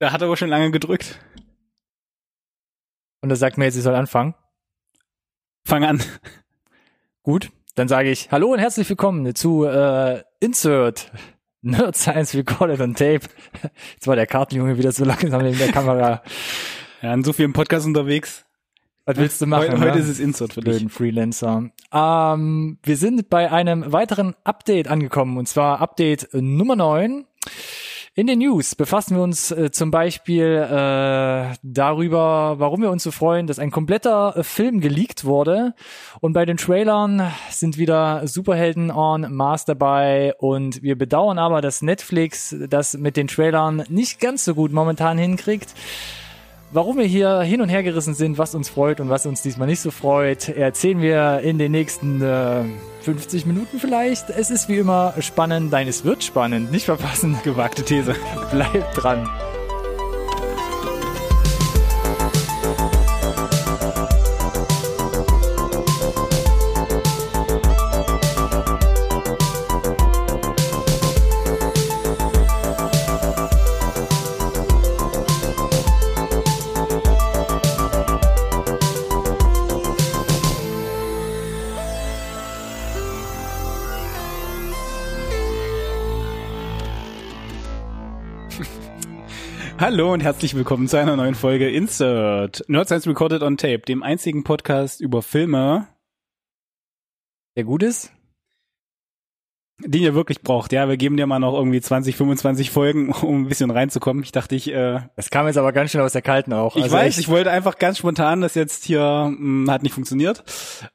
[0.00, 1.18] Da hat er aber schon lange gedrückt.
[3.20, 4.34] Und er sagt mir jetzt, ich soll anfangen.
[5.64, 6.00] Fang an.
[7.24, 11.10] Gut, dann sage ich Hallo und herzlich willkommen zu äh, Insert
[11.62, 13.26] Nerd Science Recorded on Tape.
[13.92, 16.22] Jetzt war der Kartenjunge wieder so langsam in der Kamera.
[17.00, 18.44] Ja, in so vielen Podcasts unterwegs.
[19.04, 19.70] Was willst du machen?
[19.70, 20.02] Heute, heute ne?
[20.02, 20.92] ist es Insert für Blöden dich.
[20.92, 21.70] Freelancer.
[21.92, 27.24] Ähm, wir sind bei einem weiteren Update angekommen und zwar Update Nummer 9.
[28.18, 33.12] In den News befassen wir uns äh, zum Beispiel äh, darüber, warum wir uns so
[33.12, 35.72] freuen, dass ein kompletter äh, Film geleakt wurde.
[36.20, 40.34] Und bei den Trailern sind wieder Superhelden on Mars dabei.
[40.36, 45.16] Und wir bedauern aber, dass Netflix das mit den Trailern nicht ganz so gut momentan
[45.16, 45.72] hinkriegt.
[46.70, 49.66] Warum wir hier hin und her gerissen sind, was uns freut und was uns diesmal
[49.66, 52.64] nicht so freut, erzählen wir in den nächsten äh,
[53.00, 54.28] 50 Minuten vielleicht.
[54.28, 57.38] Es ist wie immer spannend, nein, es wird spannend, nicht verpassen.
[57.42, 58.14] Gewagte These.
[58.50, 59.26] Bleibt dran.
[89.78, 92.64] Hallo und herzlich willkommen zu einer neuen Folge Insert.
[92.68, 95.86] Nerd Science Recorded on Tape, dem einzigen Podcast über Filme,
[97.56, 98.12] Der gut ist?
[99.80, 100.72] den ihr wirklich braucht.
[100.72, 104.24] Ja, wir geben dir mal noch irgendwie 20, 25 Folgen, um ein bisschen reinzukommen.
[104.24, 106.74] Ich dachte, ich, äh, Das kam jetzt aber ganz schön aus der Kalten auch.
[106.74, 107.18] ich Also weiß, echt.
[107.20, 110.42] ich wollte einfach ganz spontan, das jetzt hier mh, hat nicht funktioniert.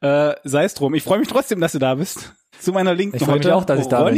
[0.02, 0.94] Äh, Sei es drum.
[0.95, 2.34] Ich freue mich trotzdem, dass du da bist.
[2.59, 4.16] Zu meiner Linken Ich freu mich heute auch, dass ich da bin.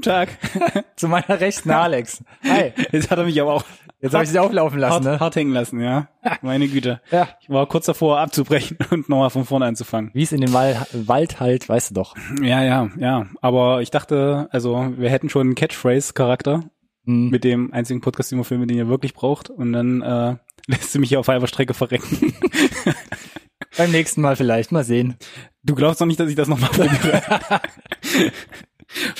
[0.00, 0.30] Guten Tag.
[0.96, 2.24] Zu meiner rechten Alex.
[2.42, 2.72] Hi.
[2.90, 3.64] Jetzt hat er mich aber auch
[4.00, 5.20] Jetzt habe ich dich auflaufen lassen, hart, ne?
[5.20, 6.08] hart hängen lassen, ja.
[6.40, 7.02] Meine Güte.
[7.10, 7.28] Ja.
[7.42, 10.10] Ich war kurz davor abzubrechen und nochmal von vorne anzufangen.
[10.14, 12.16] Wie es in dem Wal Wald halt, weißt du doch.
[12.42, 13.26] Ja, ja, ja.
[13.42, 16.64] Aber ich dachte, also wir hätten schon einen Catchphrase-Charakter
[17.04, 17.28] Hm.
[17.28, 19.50] mit dem einzigen Podcast über Filme, den ihr wirklich braucht.
[19.50, 20.36] Und dann äh,
[20.66, 22.32] lässt du mich hier auf halber Strecke verrecken.
[23.76, 25.16] Beim nächsten Mal vielleicht, mal sehen.
[25.62, 27.22] Du glaubst doch nicht, dass ich das nochmal probiere.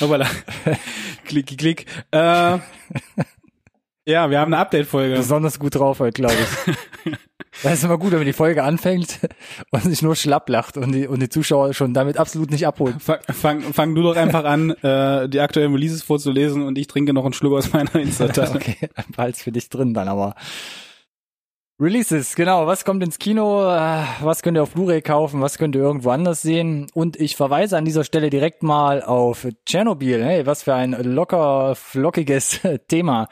[0.01, 0.27] Hoppala.
[1.25, 1.87] Klick, klick.
[2.11, 2.59] Äh,
[4.05, 5.17] ja, wir haben eine Update-Folge.
[5.17, 7.17] besonders gut drauf heute, glaube ich.
[7.63, 9.19] Das ist immer gut, wenn die Folge anfängt
[9.71, 12.97] und sich nur schlapp lacht und die, und die Zuschauer schon damit absolut nicht abholt.
[13.03, 17.13] Fang, fang, fang du doch einfach an, äh, die aktuellen Releases vorzulesen und ich trinke
[17.13, 18.55] noch einen Schluck aus meiner Insta-Tasse.
[18.57, 20.37] okay, behalt's für dich drin dann aber.
[21.81, 22.67] Releases, genau.
[22.67, 23.63] Was kommt ins Kino?
[23.63, 25.41] Äh, Was könnt ihr auf Blu-ray kaufen?
[25.41, 26.89] Was könnt ihr irgendwo anders sehen?
[26.93, 30.23] Und ich verweise an dieser Stelle direkt mal auf Tschernobyl.
[30.23, 33.29] Hey, was für ein locker, flockiges Thema.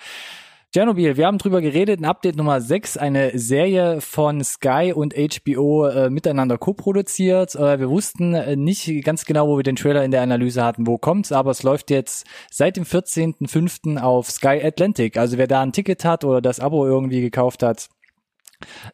[0.73, 5.87] Tschernobyl, wir haben drüber geredet, ein Update Nummer 6, eine Serie von Sky und HBO
[5.87, 7.55] äh, miteinander co-produziert.
[7.55, 10.87] Äh, wir wussten äh, nicht ganz genau, wo wir den Trailer in der Analyse hatten,
[10.87, 13.99] wo kommt's, aber es läuft jetzt seit dem 14.05.
[14.01, 15.19] auf Sky Atlantic.
[15.19, 17.89] Also wer da ein Ticket hat oder das Abo irgendwie gekauft hat,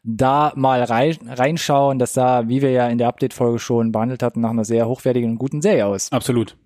[0.02, 1.98] da mal rein, reinschauen.
[1.98, 5.32] Das sah, wie wir ja in der Update-Folge schon behandelt hatten, nach einer sehr hochwertigen
[5.32, 6.10] und guten Serie aus.
[6.12, 6.56] Absolut.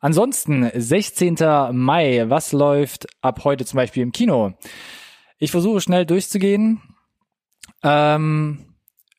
[0.00, 1.36] Ansonsten, 16.
[1.72, 4.54] Mai, was läuft ab heute zum Beispiel im Kino?
[5.38, 6.80] Ich versuche schnell durchzugehen.
[7.82, 8.64] Ähm,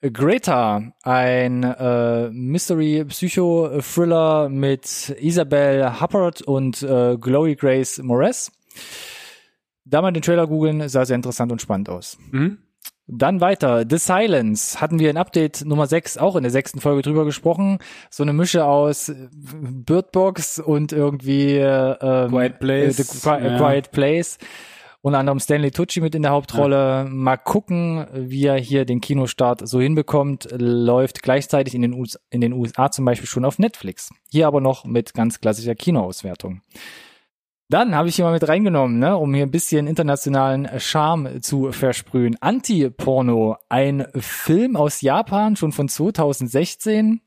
[0.02, 8.52] Greta, ein äh, Mystery-Psycho-Thriller mit Isabel Huppert und äh, Chloe Grace Moretz.
[9.86, 12.18] Da mal den Trailer googeln, sah sehr interessant und spannend aus.
[12.32, 12.60] Mhm.
[13.08, 13.84] Dann weiter.
[13.90, 17.80] The Silence hatten wir in Update Nummer 6 auch in der sechsten Folge drüber gesprochen.
[18.10, 23.20] So eine Mische aus äh, Bird Box und irgendwie äh, ähm, Quiet Place, äh, The
[23.20, 23.58] Qui ja.
[23.58, 24.38] Quiet Place.
[25.02, 27.08] Unter anderem Stanley Tucci mit in der Hauptrolle.
[27.10, 30.48] Mal gucken, wie er hier den Kinostart so hinbekommt.
[30.52, 34.12] Läuft gleichzeitig in den, US in den USA zum Beispiel schon auf Netflix.
[34.30, 36.62] Hier aber noch mit ganz klassischer Kinoauswertung.
[37.72, 41.72] Dann habe ich hier mal mit reingenommen, ne, um hier ein bisschen internationalen Charme zu
[41.72, 42.36] versprühen.
[42.42, 47.22] Anti-Porno, ein Film aus Japan, schon von 2016.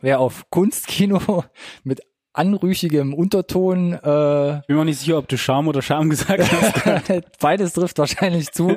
[0.00, 1.44] Wer auf Kunstkino
[1.84, 2.00] mit
[2.32, 7.38] anrüchigem Unterton, äh, Ich bin mir nicht sicher, ob du Charme oder Charme gesagt hast.
[7.38, 8.76] beides trifft wahrscheinlich zu.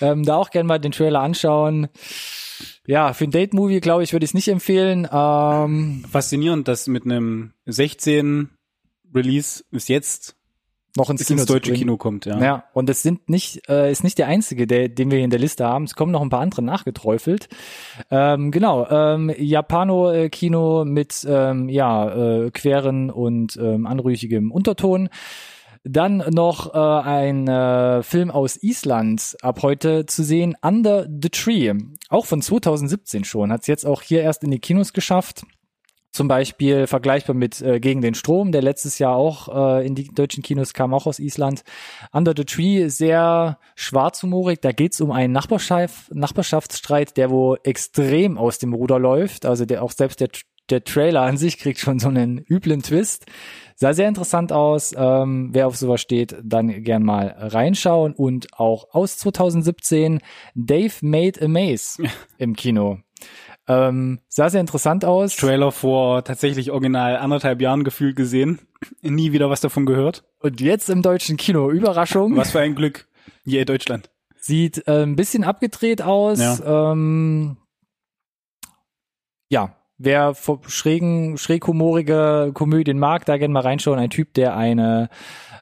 [0.00, 1.88] ähm, da auch gerne mal den Trailer anschauen.
[2.86, 5.06] Ja, für ein Date-Movie, glaube ich, würde ich es nicht empfehlen.
[5.12, 8.48] Ähm, Faszinierend, dass mit einem 16
[9.14, 10.37] Release bis jetzt
[10.98, 11.72] noch ins Kino ins deutsche.
[11.72, 12.38] Kino kommt, ja.
[12.38, 15.30] Ja, und es sind nicht, äh, ist nicht der einzige, der, den wir hier in
[15.30, 15.84] der Liste haben.
[15.84, 17.48] Es kommen noch ein paar andere nachgeträufelt.
[18.10, 25.08] Ähm, genau, ähm, Japano-Kino mit ähm, ja äh, queren und ähm, anrüchigem Unterton.
[25.84, 31.72] Dann noch äh, ein äh, Film aus Island ab heute zu sehen, Under the Tree.
[32.10, 33.52] Auch von 2017 schon.
[33.52, 35.44] Hat es jetzt auch hier erst in die Kinos geschafft.
[36.10, 40.08] Zum Beispiel vergleichbar mit äh, Gegen den Strom, der letztes Jahr auch äh, in die
[40.08, 41.62] deutschen Kinos kam, auch aus Island.
[42.12, 44.60] Under the Tree, sehr schwarzhumorig.
[44.60, 49.44] Da geht's um einen Nachbarschaft, Nachbarschaftsstreit, der wo extrem aus dem Ruder läuft.
[49.44, 50.30] Also der auch selbst der,
[50.70, 53.26] der Trailer an sich kriegt schon so einen üblen Twist.
[53.76, 54.94] Sah sehr interessant aus.
[54.96, 58.14] Ähm, wer auf sowas steht, dann gern mal reinschauen.
[58.14, 60.20] Und auch aus 2017
[60.54, 62.02] Dave Made a Maze
[62.38, 62.98] im Kino.
[63.68, 65.36] Ähm, sah sehr interessant aus.
[65.36, 68.60] Trailer vor tatsächlich original anderthalb Jahren gefühlt gesehen.
[69.02, 70.24] Nie wieder was davon gehört.
[70.40, 71.70] Und jetzt im deutschen Kino.
[71.70, 72.36] Überraschung.
[72.36, 73.08] Was für ein Glück.
[73.44, 74.10] Je Deutschland.
[74.40, 76.38] Sieht äh, ein bisschen abgedreht aus.
[76.38, 76.92] Ja.
[76.92, 77.58] Ähm,
[79.50, 83.98] ja, wer vor- schrägen, schräghumorige Komödien mag, da gerne mal reinschauen.
[83.98, 85.10] Ein Typ, der eine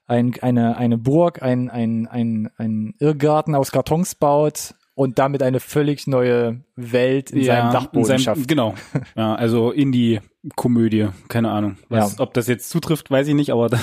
[0.07, 5.61] ein, eine, eine Burg, ein, ein, ein, ein Irrgarten aus Kartons baut und damit eine
[5.61, 8.49] völlig neue Welt in seinem Dachboden in seinem- schafft.
[8.49, 8.75] Genau.
[9.17, 11.09] Ja, also Indie-Komödie.
[11.29, 11.77] Keine Ahnung.
[11.89, 12.23] Was, Ja.
[12.25, 13.79] Ob das jetzt zutrifft, weiß ich nicht, aber da,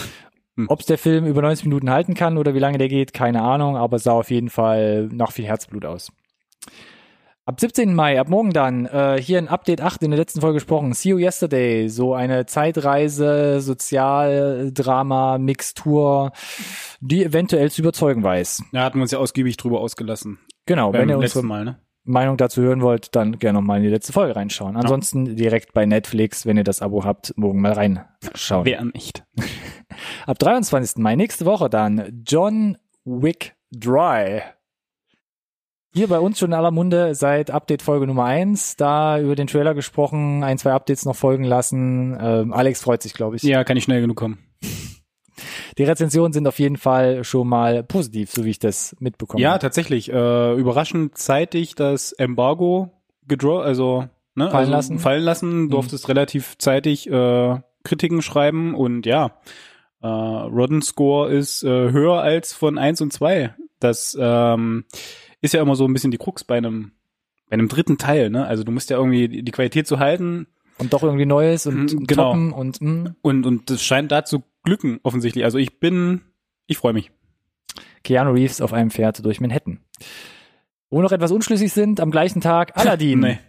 [0.67, 3.77] Ob der Film über 90 Minuten halten kann oder wie lange der geht, keine Ahnung,
[3.77, 6.11] aber sah auf jeden Fall nach viel Herzblut aus.
[7.45, 7.93] Ab 17.
[7.93, 11.09] Mai, ab morgen dann, äh, hier in Update 8 in der letzten Folge gesprochen, See
[11.09, 16.31] You Yesterday, so eine Zeitreise, Sozialdrama, Mixtur,
[17.01, 18.63] die eventuell zu überzeugen weiß.
[18.71, 20.39] da hatten wir uns ja ausgiebig drüber ausgelassen.
[20.65, 21.79] Genau, Beim wenn ihr letzten unsere Mal, ne?
[22.05, 24.75] Meinung dazu hören wollt, dann gerne nochmal in die letzte Folge reinschauen.
[24.75, 28.65] Ansonsten direkt bei Netflix, wenn ihr das Abo habt, morgen mal reinschauen.
[28.65, 29.23] Wer nicht.
[30.25, 30.97] Ab 23.
[30.97, 34.41] Mai nächste Woche dann John Wick Dry.
[35.95, 38.75] Hier bei uns schon in aller Munde seit Update Folge Nummer eins.
[38.75, 42.17] Da über den Trailer gesprochen, ein, zwei Updates noch folgen lassen.
[42.19, 43.43] Ähm, Alex freut sich, glaube ich.
[43.43, 44.39] Ja, kann ich schnell genug kommen.
[45.77, 49.51] Die Rezensionen sind auf jeden Fall schon mal positiv, so wie ich das mitbekommen Ja,
[49.51, 49.59] habe.
[49.59, 50.11] tatsächlich.
[50.11, 52.91] Äh, überraschend zeitig das Embargo
[53.27, 54.93] gedraw, also ne, Fallen also lassen.
[54.95, 54.99] Mhm.
[54.99, 59.37] fallen lassen, durftest relativ zeitig äh, Kritiken schreiben und ja,
[60.01, 63.53] äh, Rodden Score ist äh, höher als von 1 und 2.
[63.79, 64.85] Das ähm,
[65.41, 66.91] ist ja immer so ein bisschen die Krux bei einem
[67.49, 68.47] bei einem dritten Teil, ne?
[68.47, 70.47] Also du musst ja irgendwie die die Qualität zu halten
[70.79, 72.23] Und doch irgendwie Neues und Mhm, genau.
[72.31, 73.15] toppen und mh.
[73.21, 75.43] und und das scheint da zu glücken offensichtlich.
[75.43, 76.21] Also ich bin
[76.67, 77.11] ich freue mich.
[78.03, 79.79] Keanu Reeves auf einem Pferd durch Manhattan.
[80.89, 83.19] Wo noch etwas unschlüssig sind, am gleichen Tag Aladdin.
[83.19, 83.39] Nee.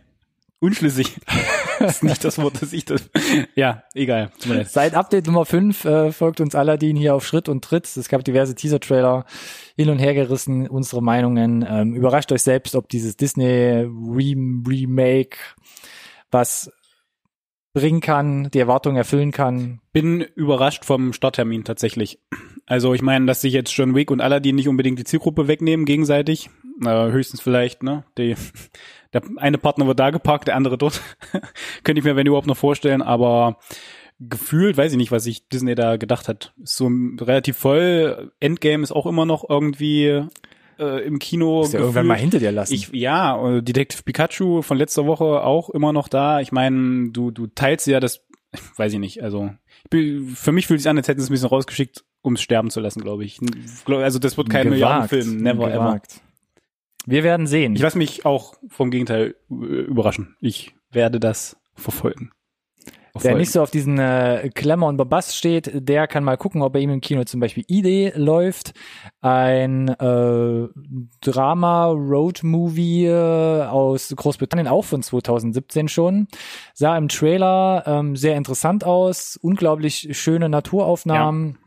[0.61, 1.17] Unschlüssig.
[1.79, 3.11] das ist nicht das Wort, das ich das.
[3.55, 4.31] Ja, egal.
[4.47, 4.70] Leid.
[4.70, 7.85] Seit Update Nummer 5 äh, folgt uns Aladdin hier auf Schritt und Tritt.
[7.97, 9.27] Es gab diverse Teaser-Trailer
[9.77, 11.67] hin und her gerissen, unsere Meinungen.
[11.69, 14.35] Ähm, überrascht euch selbst, ob dieses Disney Re
[14.67, 15.37] Remake
[16.31, 16.70] was
[17.75, 19.81] bringen kann, die Erwartungen erfüllen kann.
[19.93, 22.21] Bin überrascht vom Starttermin tatsächlich.
[22.67, 25.85] Also ich meine, dass sich jetzt John Wick und Aladdin nicht unbedingt die Zielgruppe wegnehmen
[25.85, 26.49] gegenseitig.
[26.82, 28.05] Äh, höchstens vielleicht, ne?
[28.17, 28.37] Die,
[29.12, 31.03] der eine Partner wird da geparkt, der andere dort.
[31.82, 33.59] Könnte ich mir, wenn überhaupt, noch vorstellen, aber
[34.20, 36.55] gefühlt, weiß ich nicht, was sich Disney da gedacht hat.
[36.62, 36.88] Ist so
[37.20, 38.32] relativ voll.
[38.38, 40.23] Endgame ist auch immer noch irgendwie
[40.79, 41.62] äh, im Kino.
[41.62, 42.75] Muss ja irgendwann mal hinter dir lassen.
[42.75, 46.41] Ich, ja, äh, Detective Pikachu von letzter Woche auch immer noch da.
[46.41, 48.25] Ich meine, du, du teilst ja das,
[48.76, 49.50] weiß ich nicht, also
[49.91, 52.43] für mich fühlt es sich an, als hätten sie es ein bisschen rausgeschickt, um es
[52.43, 53.38] sterben zu lassen, glaube ich.
[53.87, 55.72] Also das wird kein Gewagt, Milliardenfilm, never ever.
[55.72, 56.20] gewagt.
[57.06, 57.75] Wir werden sehen.
[57.75, 60.37] Ich lasse mich auch vom Gegenteil äh, überraschen.
[60.41, 62.31] Ich werde das verfolgen.
[63.15, 63.39] Wer Verfolgen.
[63.39, 66.81] nicht so auf diesen äh, Klemmer und Bombast steht, der kann mal gucken, ob bei
[66.81, 68.73] ihm im Kino zum Beispiel Idee läuft.
[69.21, 70.67] Ein äh,
[71.21, 76.27] Drama-Road-Movie äh, aus Großbritannien, auch von 2017 schon.
[76.73, 81.59] Sah im Trailer ähm, sehr interessant aus, unglaublich schöne Naturaufnahmen.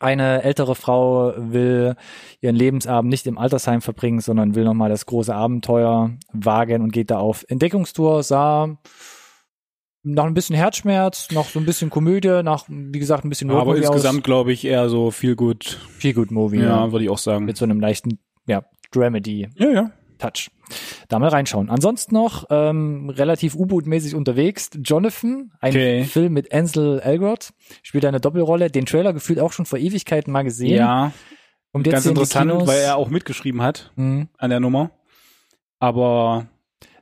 [0.00, 1.96] Eine ältere Frau will
[2.42, 7.10] ihren Lebensabend nicht im Altersheim verbringen, sondern will nochmal das große Abenteuer wagen und geht
[7.10, 8.22] da auf Entdeckungstour.
[8.22, 8.76] Sah
[10.02, 13.60] nach ein bisschen Herzschmerz, noch so ein bisschen Komödie, nach, wie gesagt, ein bisschen aber
[13.60, 15.78] Roadmovie insgesamt glaube ich eher so viel gut.
[15.98, 16.58] viel gut Movie.
[16.58, 16.92] Ja, Ja.
[16.92, 17.44] würde ich auch sagen.
[17.44, 19.90] Mit so einem leichten, ja, Dramedy Ja, ja.
[20.18, 20.50] Touch.
[21.08, 21.70] Da mal reinschauen.
[21.70, 24.68] Ansonsten noch ähm, relativ U-Boot-mäßig unterwegs.
[24.84, 26.04] Jonathan, ein Okay.
[26.04, 27.52] Film mit Ansel Elgort,
[27.82, 28.70] spielt eine Doppelrolle.
[28.70, 30.76] Den Trailer gefühlt auch schon vor Ewigkeiten mal gesehen.
[30.76, 31.12] Ja,
[31.72, 34.28] Und jetzt ganz in interessant, weil er auch mitgeschrieben hat Mhm.
[34.36, 34.90] an der Nummer.
[35.78, 36.48] Aber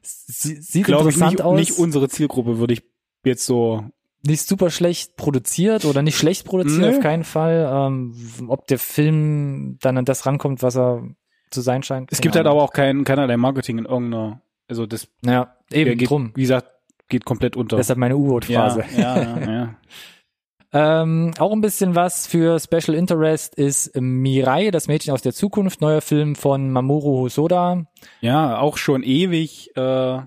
[0.03, 1.59] Sie, sieht glaube ich interessant nicht, aus.
[1.59, 2.83] nicht unsere Zielgruppe würde ich
[3.25, 3.85] jetzt so
[4.27, 6.97] nicht super schlecht produziert oder nicht schlecht produziert, Nee.
[6.97, 7.69] auf keinen Fall.
[7.73, 8.15] Ähm,
[8.49, 11.03] ob der Film dann an das rankommt, was er
[11.51, 12.11] zu sein scheint.
[12.13, 12.59] Es gibt halt Ahnung.
[12.59, 16.33] aber auch kein, keinerlei Marketing in irgendeiner, also das Ja, eben geht, drum.
[16.35, 16.69] wie gesagt,
[17.09, 17.77] geht komplett unter.
[17.77, 18.85] Deshalb meine U-Boot-Phrase.
[18.97, 19.75] ja, ja, ja, ja.
[20.73, 25.81] Ähm, auch ein bisschen was für Special Interest ist Mirai, das Mädchen aus der Zukunft,
[25.81, 27.87] neuer Film von Mamoru Hosoda.
[28.21, 29.75] Ja, auch schon ewig.
[29.77, 30.21] Äh,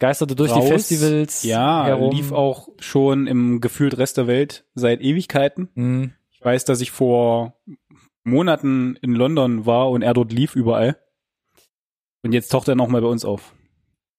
[0.00, 0.64] Geisterte durch raus.
[0.64, 1.44] die Festivals.
[1.44, 2.14] Ja, herum.
[2.14, 5.68] lief auch schon im gefühlt Rest der Welt seit Ewigkeiten.
[5.74, 6.12] Mhm.
[6.32, 7.54] Ich weiß, dass ich vor
[8.24, 10.96] Monaten in London war und er dort lief überall.
[12.22, 13.54] Und jetzt taucht er nochmal bei uns auf.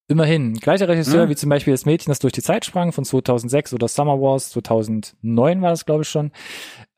[0.08, 0.54] Immerhin.
[0.54, 1.30] Gleicher Regisseur Ja.
[1.30, 4.52] wie zum Beispiel das Mädchen, das durch die Zeit sprang von 2006 oder Summer Wars
[4.52, 6.32] 2009 war das, glaube ich, schon.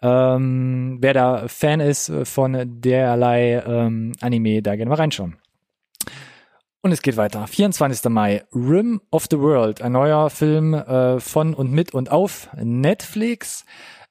[0.02, 5.38] Ähm, wer da Fan ist von derlei ähm, Anime, da gerne mal reinschauen.
[6.82, 7.48] Und es geht weiter.
[7.48, 8.10] 24.
[8.12, 8.44] Mai.
[8.54, 9.82] Rim of the World.
[9.82, 13.66] Ein neuer Film äh, von und mit und auf Netflix.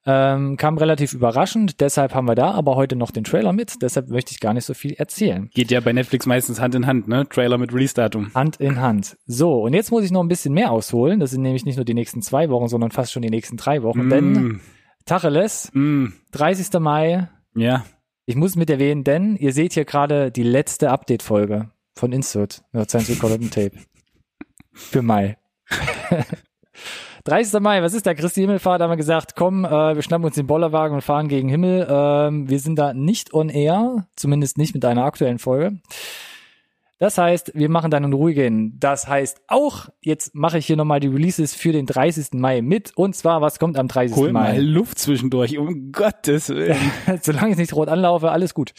[0.09, 4.09] Ähm, kam relativ überraschend, deshalb haben wir da aber heute noch den Trailer mit, deshalb
[4.09, 5.51] möchte ich gar nicht so viel erzählen.
[5.53, 7.29] Geht ja bei Netflix meistens Hand in Hand, ne?
[7.29, 8.33] Trailer mit Release-Datum.
[8.33, 9.17] Hand in Hand.
[9.27, 11.19] So, und jetzt muss ich noch ein bisschen mehr ausholen.
[11.19, 13.83] Das sind nämlich nicht nur die nächsten zwei Wochen, sondern fast schon die nächsten drei
[13.83, 14.09] Wochen.
[14.09, 14.61] Denn Mm,
[15.07, 16.79] Tacheles, mm, 30.
[16.79, 17.85] Mai, ja.
[18.27, 23.11] ich muss mit erwähnen, denn ihr seht hier gerade die letzte Update-Folge von Insert, Science
[23.11, 23.73] Recorded Tape.
[24.73, 25.37] Für Mai.
[27.27, 27.61] 30.
[27.61, 28.15] Mai, was ist da?
[28.15, 31.49] Christi Himmelfahrt haben wir gesagt, komm, äh, wir schnappen uns den Bollerwagen und fahren gegen
[31.49, 31.85] Himmel.
[31.91, 35.81] Ähm, wir sind da nicht on air, zumindest nicht mit einer aktuellen Folge.
[37.01, 38.79] Das heißt, wir machen dann einen ruhigen.
[38.79, 42.29] Das heißt auch, jetzt mache ich hier nochmal die Releases für den 30.
[42.35, 42.97] Mai mit.
[42.97, 44.17] Und zwar, was kommt am 30.
[44.17, 44.53] Hol Mai?
[44.53, 46.79] mal Luft zwischendurch, um Gottes Willen.
[47.23, 48.73] Solange ich nicht rot anlaufe, alles gut.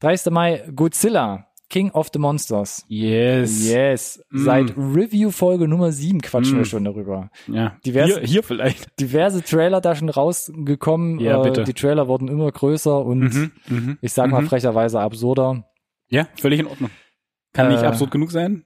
[0.00, 0.32] 30.
[0.32, 2.84] Mai, Godzilla, King of the Monsters.
[2.88, 3.66] Yes.
[3.70, 4.22] Yes.
[4.30, 4.44] Mm.
[4.44, 6.58] Seit Review-Folge Nummer 7 quatschen Mm.
[6.58, 7.30] wir schon darüber.
[7.46, 7.76] Ja.
[7.86, 9.00] Divers- hier, hier vielleicht.
[9.00, 11.18] Diverse Trailer da schon rausgekommen.
[11.20, 11.64] Ja, Äh, bitte.
[11.64, 14.48] Die Trailer wurden immer größer und Mhm, mhm, ich sag mal mhm.
[14.48, 15.64] frecherweise absurder.
[16.08, 16.90] Ja, völlig in Ordnung.
[17.52, 17.86] Kann nicht Äh.
[17.86, 18.64] absurd genug sein.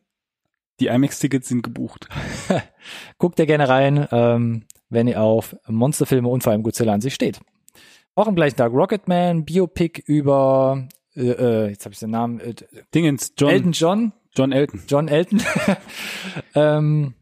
[0.80, 2.08] Die IMAX-Tickets sind gebucht.
[3.18, 7.14] Guckt ihr gerne rein, ähm, wenn ihr auf Monsterfilme und vor allem Godzilla an sich
[7.14, 7.40] steht.
[8.16, 12.54] Auch im gleichen Tag Rocketman, Biopic über, äh, äh, jetzt habe ich den Namen, äh,
[12.94, 14.82] Dingens, John, Elton John, John Elton.
[14.88, 15.42] John Elton.
[16.54, 17.14] ähm,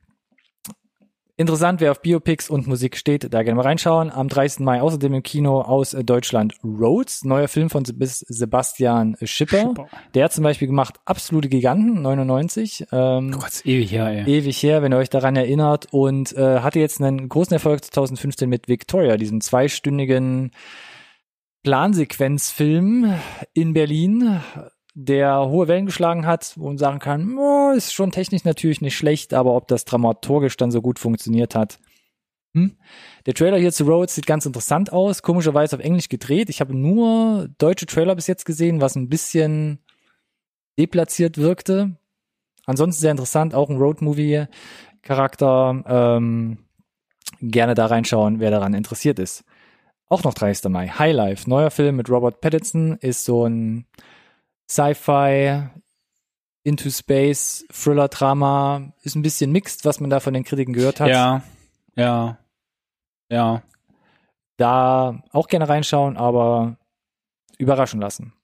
[1.36, 4.10] interessant, wer auf Biopics und Musik steht, da gerne mal reinschauen.
[4.10, 4.60] Am 30.
[4.60, 9.58] Mai außerdem im Kino aus äh, Deutschland Roads, neuer Film von Seb- Sebastian Schipper.
[9.68, 9.86] Schipper.
[10.14, 12.86] Der hat zum Beispiel gemacht Absolute Giganten, 99.
[12.92, 14.24] Ähm, Oh Gott, ewig her, ey.
[14.30, 18.48] ewig her, wenn ihr euch daran erinnert und äh, hatte jetzt einen großen Erfolg 2015
[18.48, 20.52] mit Victoria, diesem zweistündigen
[21.62, 23.14] Plansequenzfilm
[23.54, 24.40] in Berlin,
[24.94, 29.32] der hohe Wellen geschlagen hat und sagen kann, oh, ist schon technisch natürlich nicht schlecht,
[29.32, 31.78] aber ob das dramaturgisch dann so gut funktioniert hat.
[32.54, 32.76] Hm?
[33.24, 36.50] Der Trailer hier zu Rhodes sieht ganz interessant aus, komischerweise auf Englisch gedreht.
[36.50, 39.78] Ich habe nur deutsche Trailer bis jetzt gesehen, was ein bisschen
[40.78, 41.96] deplatziert wirkte.
[42.66, 45.84] Ansonsten sehr interessant, auch ein Road-Movie-Charakter.
[45.86, 46.58] Ähm,
[47.40, 49.44] gerne da reinschauen, wer daran interessiert ist.
[50.12, 50.70] Auch noch 30.
[50.70, 50.88] Mai.
[50.88, 53.86] Highlife, neuer Film mit Robert Pattinson, ist so ein
[54.68, 55.70] Sci-Fi,
[56.64, 61.08] Into Space, Thriller-Drama, ist ein bisschen mixed, was man da von den Kritiken gehört hat.
[61.08, 61.42] Ja,
[61.96, 62.36] ja,
[63.30, 63.62] ja.
[64.58, 66.76] Da auch gerne reinschauen, aber
[67.56, 68.34] überraschen lassen.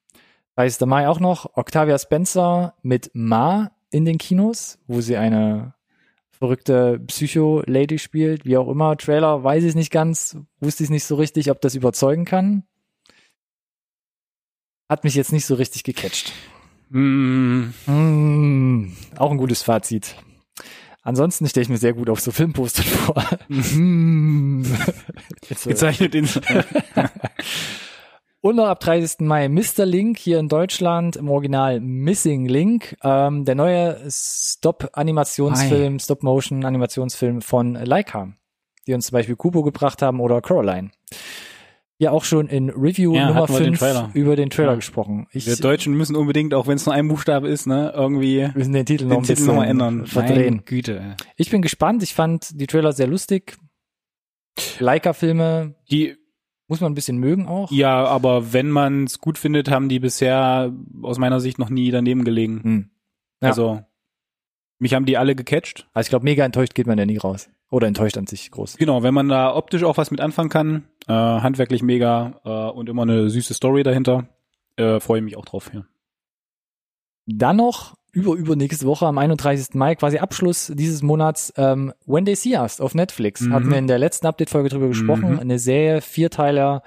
[0.56, 0.86] 30.
[0.86, 5.74] Mai auch noch Octavia Spencer mit Ma in den Kinos, wo sie eine
[6.38, 8.96] verrückte Psycho-Lady spielt, wie auch immer.
[8.96, 12.64] Trailer weiß ich nicht ganz, wusste ich nicht so richtig, ob das überzeugen kann.
[14.88, 16.32] Hat mich jetzt nicht so richtig gecatcht.
[16.90, 20.14] Mm, Mm, auch ein gutes Fazit.
[21.02, 23.22] Ansonsten stelle ich mir sehr gut auf so Filmposter vor.
[23.48, 24.64] Mm.
[25.64, 26.28] Gezeichnet in.
[28.40, 29.20] Und noch ab 30.
[29.26, 29.84] Mai Mr.
[29.84, 38.32] Link hier in Deutschland, im Original Missing Link, ähm, der neue Stop-Animationsfilm, Stop-Motion-Animationsfilm von Leica,
[38.86, 40.90] die uns zum Beispiel Kubo gebracht haben oder Coraline.
[42.00, 44.10] Ja, auch schon in Review Ja, Nummer hatten wir den 5 Trailer.
[44.14, 44.76] über den Trailer Ja.
[44.76, 45.26] gesprochen.
[45.32, 48.72] Ich, Wir Deutschen müssen unbedingt, auch wenn es nur ein Buchstabe ist, ne, irgendwie müssen
[48.72, 50.06] den Titel noch den ein bisschen nochmal ändern.
[50.06, 50.62] verdrehen.
[50.64, 51.16] Güte.
[51.36, 52.04] Ich bin gespannt.
[52.04, 53.56] Ich fand die Trailer sehr lustig.
[54.78, 56.16] Leica-Filme Die,
[56.68, 57.70] muss man ein bisschen mögen auch.
[57.70, 60.72] ja, aber wenn man es gut findet, haben die bisher
[61.02, 62.62] aus meiner Sicht noch nie daneben gelegen.
[62.62, 62.90] Hm.
[63.42, 63.48] Ja.
[63.48, 63.80] Also,
[64.78, 65.88] mich haben die alle gecatcht.
[65.92, 67.48] Also ich glaube, mega enttäuscht geht man ja nie raus.
[67.70, 68.76] Oder enttäuscht an sich groß.
[68.76, 72.88] Genau, wenn man da optisch auch was mit anfangen kann, äh, handwerklich mega äh, und
[72.88, 74.28] immer eine süße Story dahinter,
[74.76, 75.70] äh, freue ich mich auch drauf.
[75.74, 75.84] Ja.
[77.26, 79.74] Dann noch über übernächste Woche am 31.
[79.74, 83.42] Mai, quasi Abschluss dieses Monats, ähm, When They See Us auf Netflix.
[83.42, 83.52] Mhm.
[83.52, 85.32] Hatten wir in der letzten Update-Folge drüber gesprochen.
[85.34, 85.38] Mhm.
[85.38, 86.82] Eine Serie, Vierteiler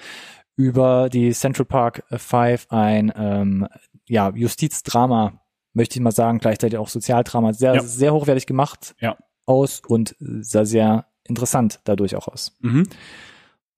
[0.56, 3.68] über die Central Park Five, ein ähm,
[4.08, 5.42] ja, Justizdrama,
[5.74, 7.54] möchte ich mal sagen, gleichzeitig auch Sozialdrama.
[7.54, 7.82] Sehr, Ja.
[7.82, 9.18] sehr hochwertig gemacht Ja.
[9.46, 12.58] aus und sah sehr interessant dadurch auch aus.
[12.60, 12.88] Mhm.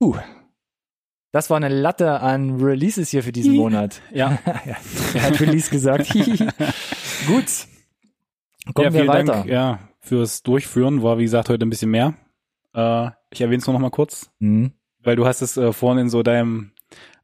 [0.01, 0.15] Uh,
[1.33, 4.01] das war eine Latte an Releases hier für diesen Monat.
[4.13, 4.39] Ja.
[4.65, 4.77] ja,
[5.15, 6.09] er hat Release gesagt.
[7.27, 7.45] Gut.
[8.73, 9.33] Kommen ja, wir weiter.
[9.33, 12.13] Dank, ja, fürs Durchführen war, wie gesagt, heute ein bisschen mehr.
[12.73, 14.71] Äh, ich erwähne es nur noch mal kurz, Mhm.
[15.03, 16.71] weil du hast es äh, vorhin in so deinem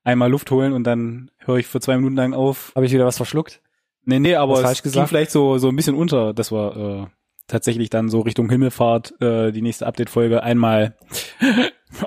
[0.03, 2.73] einmal Luft holen und dann höre ich für zwei Minuten lang auf.
[2.75, 3.61] Habe ich wieder was verschluckt?
[4.05, 5.09] Nee, nee, aber Was es falsch ging gesagt?
[5.09, 7.15] vielleicht so, so ein bisschen unter, dass wir äh,
[7.47, 10.97] tatsächlich dann so Richtung Himmelfahrt äh, die nächste Update-Folge einmal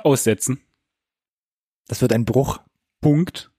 [0.02, 0.60] aussetzen.
[1.88, 2.58] Das wird ein Bruch.
[3.00, 3.50] Punkt.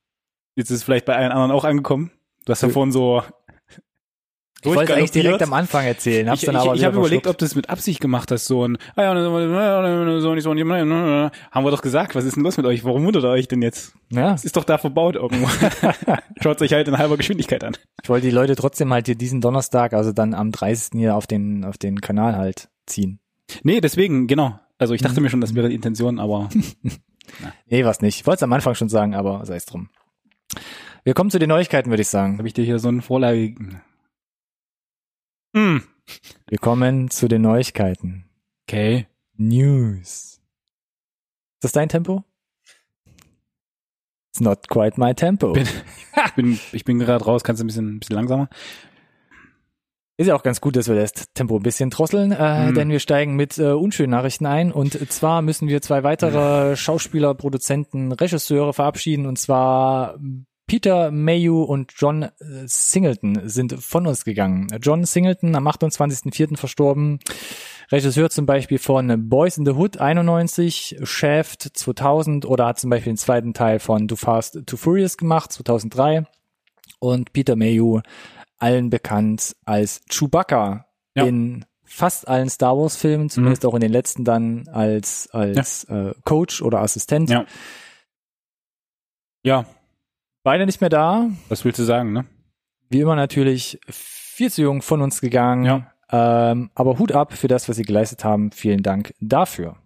[0.55, 2.11] Jetzt ist es vielleicht bei allen anderen auch angekommen.
[2.45, 3.23] Du hast ja vorhin so
[4.61, 7.27] Ich wollte eigentlich direkt am Anfang erzählen, hab's Ich, dann ich, aber ich habe überlegt,
[7.27, 9.13] ob du es mit Absicht gemacht hast, so ein, ah ja,
[10.21, 12.83] so nicht so, nicht, haben wir doch gesagt, was ist denn los mit euch?
[12.85, 13.93] Warum wundert ihr euch denn jetzt?
[14.09, 15.47] Ja, Es ist doch da verbaut irgendwo.
[16.41, 17.75] Schaut euch halt in halber Geschwindigkeit an.
[18.01, 20.91] ich wollte die Leute trotzdem halt hier diesen Donnerstag, also dann am 30.
[20.99, 23.19] hier auf den, auf den Kanal halt ziehen.
[23.63, 24.59] Nee, deswegen, genau.
[24.77, 25.23] Also ich dachte Mhm.
[25.23, 26.49] mir schon, das wäre die Intention, aber
[27.67, 28.19] Nee, was nicht.
[28.19, 29.89] Ich wollte es am Anfang schon sagen, aber sei es drum.
[31.03, 32.37] Wir kommen zu den Neuigkeiten, würde ich sagen.
[32.37, 33.55] habe ich dir hier so eine Vorlage.
[35.55, 35.83] Hm.
[36.47, 38.25] Wir kommen zu den Neuigkeiten.
[38.67, 39.07] Okay.
[39.37, 40.41] News.
[41.55, 42.23] Ist das dein Tempo?
[44.31, 45.53] It's not quite my tempo.
[45.53, 45.67] Bin-
[46.27, 48.47] Ich bin, ich bin gerade raus, kannst du ein bisschen, ein bisschen langsamer?
[50.15, 52.73] Ist ja auch ganz gut, dass wir das Tempo ein bisschen drosseln, äh, Mhm.
[52.75, 54.71] denn wir steigen mit äh, unschönen Nachrichten ein.
[54.71, 59.25] Und zwar müssen wir zwei weitere Schauspieler, Produzenten, Regisseure verabschieden.
[59.25, 60.19] Und zwar
[60.67, 62.29] Peter Mayhew und John äh,
[62.65, 64.67] Singleton sind von uns gegangen.
[64.81, 66.57] John Singleton am 28.04.
[66.57, 67.19] verstorben.
[67.91, 73.13] Regisseur zum Beispiel von Boys in the Hood 91, Shaft 2000 oder hat zum Beispiel
[73.13, 76.25] den zweiten Teil von Too Fast, Too Furious gemacht 2003.
[76.99, 77.99] Und Peter Mayhew
[78.63, 81.25] allen bekannt als Chewbacca Ja.
[81.25, 86.13] in fast allen Star Wars Filmen, zumindest auch in den letzten dann als als äh,
[86.25, 87.29] Coach oder Assistent.
[87.29, 87.45] Ja.
[89.45, 89.65] Ja,
[90.43, 91.29] Beide nicht mehr da.
[91.49, 92.25] was willst du sagen, ne?
[92.89, 95.63] Wie immer natürlich viel zu jung von uns gegangen.
[95.65, 95.91] Ja.
[96.51, 98.51] Ähm, aber Hut ab für das, was sie geleistet haben.
[98.51, 99.77] Vielen Dank dafür.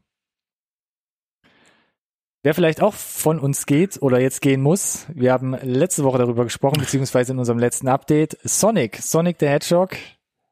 [2.43, 6.43] Wer vielleicht auch von uns geht oder jetzt gehen muss, wir haben letzte Woche darüber
[6.43, 9.95] gesprochen, beziehungsweise in unserem letzten Update, Sonic, Sonic the Hedgehog,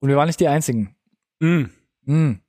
[0.00, 0.94] Und wir waren nicht die Einzigen.
[1.40, 1.62] Mm.
[2.04, 2.40] Hm.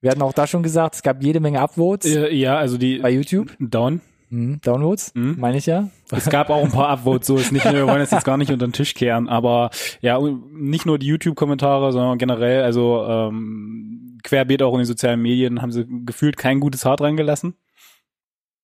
[0.00, 2.98] Wir hatten auch da schon gesagt, es gab jede Menge Upvotes Äh, Ja, also die
[2.98, 3.56] bei YouTube.
[3.60, 4.00] Down.
[4.30, 5.36] Hm, Downvotes, Mhm.
[5.38, 5.88] meine ich ja.
[6.10, 8.50] Es gab auch ein paar Upvotes, so ist nicht, wir wollen das jetzt gar nicht
[8.50, 10.18] unter den Tisch kehren, aber ja,
[10.52, 15.72] nicht nur die YouTube-Kommentare, sondern generell, also ähm, querbeet auch in den sozialen Medien haben
[15.72, 17.54] sie gefühlt kein gutes Haar dran gelassen.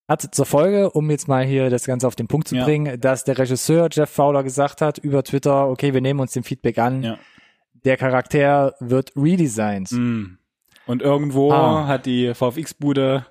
[0.06, 2.64] hat zur Folge, um jetzt mal hier das Ganze auf den Punkt zu Ja.
[2.66, 6.42] bringen, dass der Regisseur Jeff Fowler gesagt hat über Twitter, okay, wir nehmen uns den
[6.42, 7.18] Feedback an, Ja.
[7.84, 9.90] der Charakter wird redesigned.
[9.92, 10.36] Mm.
[10.86, 11.86] Und irgendwo Ah.
[11.86, 13.24] hat die VFX-Bude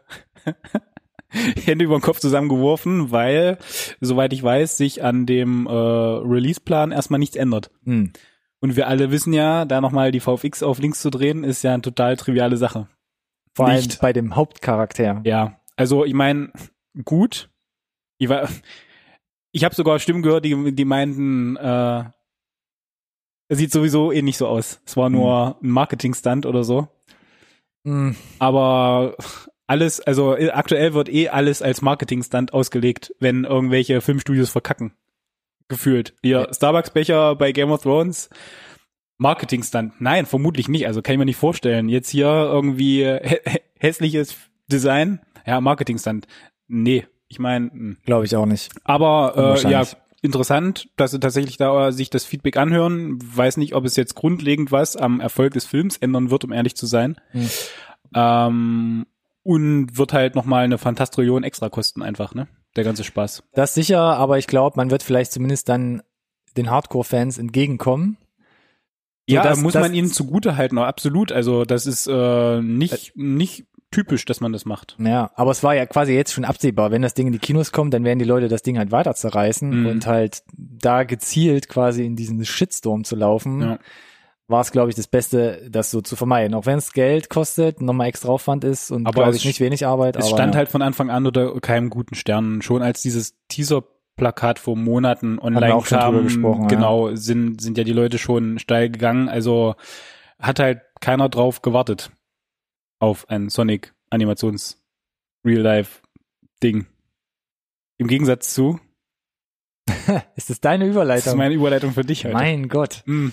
[1.65, 3.57] Hände über den Kopf zusammengeworfen, weil,
[3.99, 7.71] soweit ich weiß, sich an dem äh, Release-Plan erstmal nichts ändert.
[7.85, 8.11] Hm.
[8.59, 11.73] Und wir alle wissen ja, da nochmal die VFX auf links zu drehen, ist ja
[11.73, 12.87] eine total triviale Sache.
[13.53, 13.99] Vor allem Nicht.
[13.99, 15.21] bei dem Hauptcharakter.
[15.25, 16.51] Ja, also ich meine,
[17.03, 17.49] gut.
[18.17, 18.47] Ich, war,
[19.51, 22.05] ich habe sogar Stimmen gehört, die, die meinten, äh,
[23.49, 24.81] es sieht sowieso eh nicht so aus.
[24.85, 26.87] Es war nur ein Marketing-Stunt oder so.
[27.85, 28.15] Hm.
[28.39, 29.15] Aber
[29.73, 34.93] alles, also äh, aktuell wird eh alles als Marketing-Stunt ausgelegt, wenn irgendwelche Filmstudios verkacken.
[35.67, 36.13] Gefühlt.
[36.21, 36.53] Hier, Ja.
[36.53, 38.29] Starbucks-Becher bei Game of Thrones.
[39.17, 39.93] Marketing-Stunt.
[39.99, 40.87] Nein, vermutlich nicht.
[40.87, 41.89] Also kann ich mir nicht vorstellen.
[41.89, 44.35] Jetzt hier irgendwie hä hä- hässliches
[44.71, 45.19] Design.
[45.45, 46.27] Ja, Marketing-Stunt.
[46.67, 47.05] Nee.
[47.27, 48.71] Ich meine, Glaube ich auch nicht.
[48.83, 49.83] aber äh, ja,
[50.21, 53.17] interessant, dass sie tatsächlich da sich das Feedback anhören.
[53.23, 56.75] Weiß nicht, ob es jetzt grundlegend was am Erfolg des Films ändern wird, um ehrlich
[56.75, 57.15] zu sein.
[57.31, 57.49] Hm.
[58.15, 59.05] Ähm,
[59.43, 62.47] und wird halt nochmal eine Fantastrillion extra kosten einfach, ne?
[62.75, 63.43] Der ganze Spaß.
[63.53, 66.01] Das sicher, aber ich glaube, man wird vielleicht zumindest dann
[66.57, 68.17] den Hardcore-Fans entgegenkommen.
[69.29, 71.31] So, ja, das- muss man ihnen zugute halten, absolut.
[71.31, 74.97] Also das ist äh, nicht, nicht typisch, dass man das macht.
[74.99, 77.71] Ja, aber es war ja quasi jetzt schon absehbar, wenn das Ding in die Kinos
[77.71, 79.85] kommt, dann werden die Leute das Ding halt weiter zerreißen Mhm.
[79.85, 83.61] und halt da gezielt quasi in diesen Shitstorm zu laufen.
[83.61, 83.79] Ja.
[84.47, 86.53] War es, glaube ich, das Beste, das so zu vermeiden.
[86.53, 90.15] Auch wenn es Geld kostet, nochmal extra Aufwand ist und glaube ich nicht wenig Arbeit.
[90.15, 90.57] Es aber, stand ja.
[90.59, 92.61] halt von Anfang an unter keinem guten Stern.
[92.61, 96.67] Schon als dieses Teaser-Plakat vor Monaten online kam, gesprochen, ja.
[96.67, 99.29] genau, sind, sind ja die Leute schon steil gegangen.
[99.29, 99.75] Also
[100.39, 102.11] hat halt keiner drauf gewartet
[102.99, 104.81] auf ein Sonic Animations
[105.45, 106.01] Real-Life
[106.61, 106.85] Ding.
[107.97, 108.79] Im Gegensatz zu,
[110.35, 111.37] Ist das deine das ist Überleitung?
[111.37, 112.33] meine Überleitung für dich heute.
[112.33, 113.03] mein Gott.
[113.05, 113.29] Mm,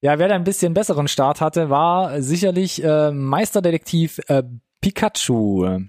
[0.00, 4.42] Ja, wer da ein bisschen besseren Start hatte, war sicherlich äh, Meisterdetektiv äh,
[4.80, 5.86] Pikachu.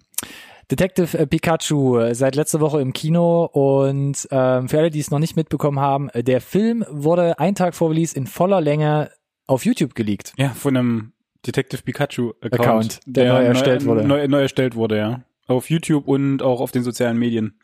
[0.70, 5.12] Detective äh, Pikachu äh, seit letzter Woche im Kino und ähm, für alle, die es
[5.12, 9.12] noch nicht mitbekommen haben, äh, der Film wurde einen Tag vor Release in voller Länge
[9.46, 10.34] auf YouTube geleakt.
[10.38, 11.14] Ja, von einem
[11.46, 14.06] Detective Pikachu Account, Account, der neu erstellt wurde.
[14.06, 15.22] Neu, neu erstellt wurde, ja.
[15.48, 17.58] Auf YouTube und auch auf den sozialen Medien.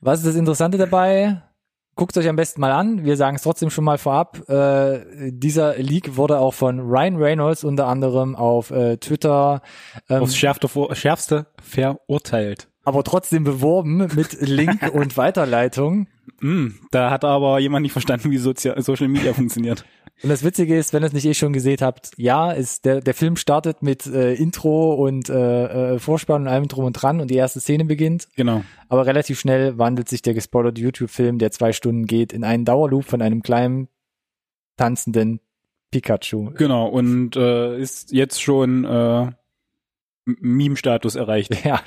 [0.00, 1.42] Was ist das Interessante dabei?
[1.98, 3.04] Guckt euch am besten mal an.
[3.04, 4.48] Wir sagen es trotzdem schon mal vorab.
[4.48, 9.62] Äh, dieser Leak wurde auch von Ryan Reynolds unter anderem auf äh, Twitter
[10.08, 12.68] ähm, Aufs schärfste, schärfste verurteilt.
[12.84, 16.06] aber trotzdem beworben mit Link und Weiterleitung.
[16.40, 19.84] Mm, da hat aber jemand nicht verstanden, wie Sozia Social Media funktioniert.
[20.22, 23.00] Und das Witzige ist, wenn ihr es nicht eh schon gesehen habt, ja, ist der,
[23.00, 27.20] der Film startet mit äh, Intro und äh, äh, Vorspann und allem drum und dran
[27.20, 28.28] und die erste Szene beginnt.
[28.34, 28.64] Genau.
[28.88, 33.04] Aber relativ schnell wandelt sich der gespoilerte YouTube-Film, der zwei Stunden geht, in einen Dauerloop
[33.04, 33.88] von einem kleinen
[34.76, 35.40] tanzenden
[35.90, 36.50] Pikachu.
[36.54, 36.88] Genau.
[36.88, 39.30] Und äh, ist jetzt schon äh,
[40.24, 41.54] Meme-Status erreicht.
[41.64, 41.80] Ja,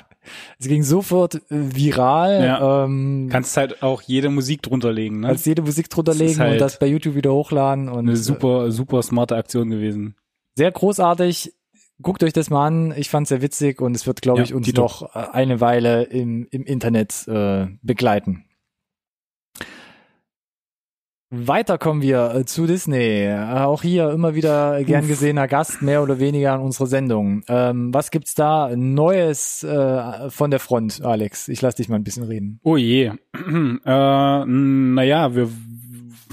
[0.58, 2.44] es ging sofort äh, viral.
[2.44, 2.84] Ja.
[2.84, 5.28] Ähm, Kannst halt auch jede Musik drunter legen, ne?
[5.28, 8.12] als jede Musik drunter Das legen halt und das bei YouTube wieder hochladen und Eine
[8.12, 10.14] äh, super, super smarte Aktion gewesen.
[10.54, 11.54] sehr großartig.
[12.00, 12.94] Guckt euch das mal an.
[12.96, 16.02] Ich fand's sehr witzig und es wird, glaube Ja, ich, uns noch äh, eine Weile
[16.04, 18.44] im, im Internet äh, begleiten.
[21.34, 23.24] Weiter kommen wir äh, zu Disney.
[23.24, 27.42] Äh, auch hier immer wieder gern gesehener Gast, mehr oder weniger an unserer Sendung.
[27.48, 31.48] Ähm, was gibt's da Neues äh, von der Front, Alex?
[31.48, 32.60] Ich lass dich mal ein bisschen reden.
[32.62, 33.12] Oh je.
[33.34, 35.48] äh, naja, wir,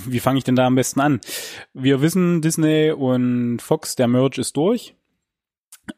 [0.05, 1.21] wie fange ich denn da am besten an?
[1.73, 4.95] Wir wissen, Disney und Fox, der Merge ist durch.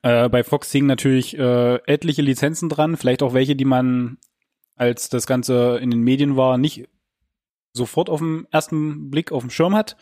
[0.03, 4.19] Äh, bei Fox hingen natürlich äh, etliche Lizenzen dran, vielleicht auch welche, die man,
[4.75, 6.87] als das Ganze in den Medien war, nicht
[7.73, 9.95] sofort auf den ersten Blick auf dem Schirm hat.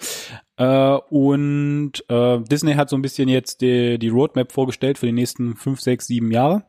[0.57, 5.11] Äh, und äh, Disney hat so ein bisschen jetzt die, die Roadmap vorgestellt für die
[5.11, 6.63] nächsten fünf, sechs, sieben Jahre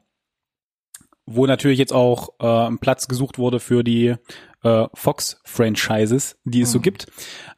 [1.33, 4.17] wo natürlich jetzt auch äh, ein Platz gesucht wurde für die
[4.65, 6.83] äh, Fox-Franchises, die es so Mhm.
[6.83, 7.07] gibt.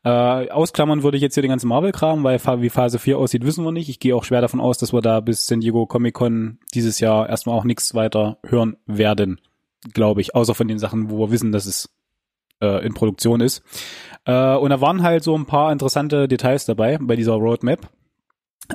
[0.05, 3.65] Äh, ausklammern würde ich jetzt hier den ganzen Marvel-Kram, weil wie Phase 4 aussieht, wissen
[3.65, 3.89] wir nicht.
[3.89, 7.29] Ich gehe auch schwer davon aus, dass wir da bis San Diego Comic-Con dieses Jahr
[7.31, 9.41] erstmal auch nichts weiter hören werden,
[9.95, 11.89] glaube ich, außer von den Sachen, wo wir wissen, dass es
[12.63, 13.63] äh, in Produktion ist.
[14.25, 17.91] Äh, und da waren halt so ein paar interessante Details dabei bei dieser Roadmap.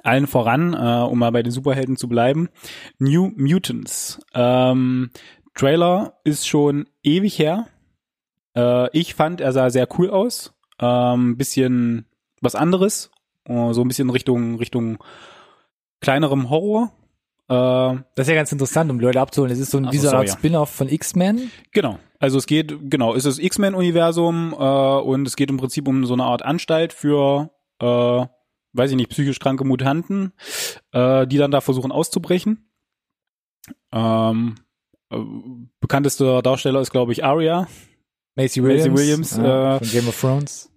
[0.04, 2.50] Allen voran, äh, um mal bei den Superhelden zu bleiben,
[3.00, 4.20] New Mutants.
[4.34, 5.10] Ähm,
[5.56, 7.68] Trailer ist schon ewig her.
[8.56, 10.54] Äh, ich fand, er sah sehr cool aus.
[10.80, 12.06] Ähm, bisschen
[12.42, 13.10] was anderes.
[13.46, 15.00] Äh, so ein bisschen Richtung, Richtung
[16.02, 16.92] kleinerem Horror.
[17.50, 19.52] Äh, Das ist ja ganz interessant, um Leute abzuholen.
[19.52, 20.28] Es ist so ein Ach so, ja.
[20.28, 21.52] Spin-off von X-Men.
[21.72, 22.00] Genau.
[22.20, 26.06] Also es geht, genau, es ist das X-Men-Universum äh, und es geht im Prinzip um
[26.06, 27.86] so eine Art Anstalt für, äh,
[28.74, 30.34] weiß ich nicht, psychisch kranke Mutanten,
[30.92, 32.70] äh, die dann da versuchen auszubrechen.
[33.92, 34.56] Ähm,
[35.12, 35.18] äh,
[35.80, 37.68] bekanntester Darsteller ist, glaube ich, Arya.
[38.36, 40.72] Macy Williams, Williams, ja, äh, von Game of Thrones.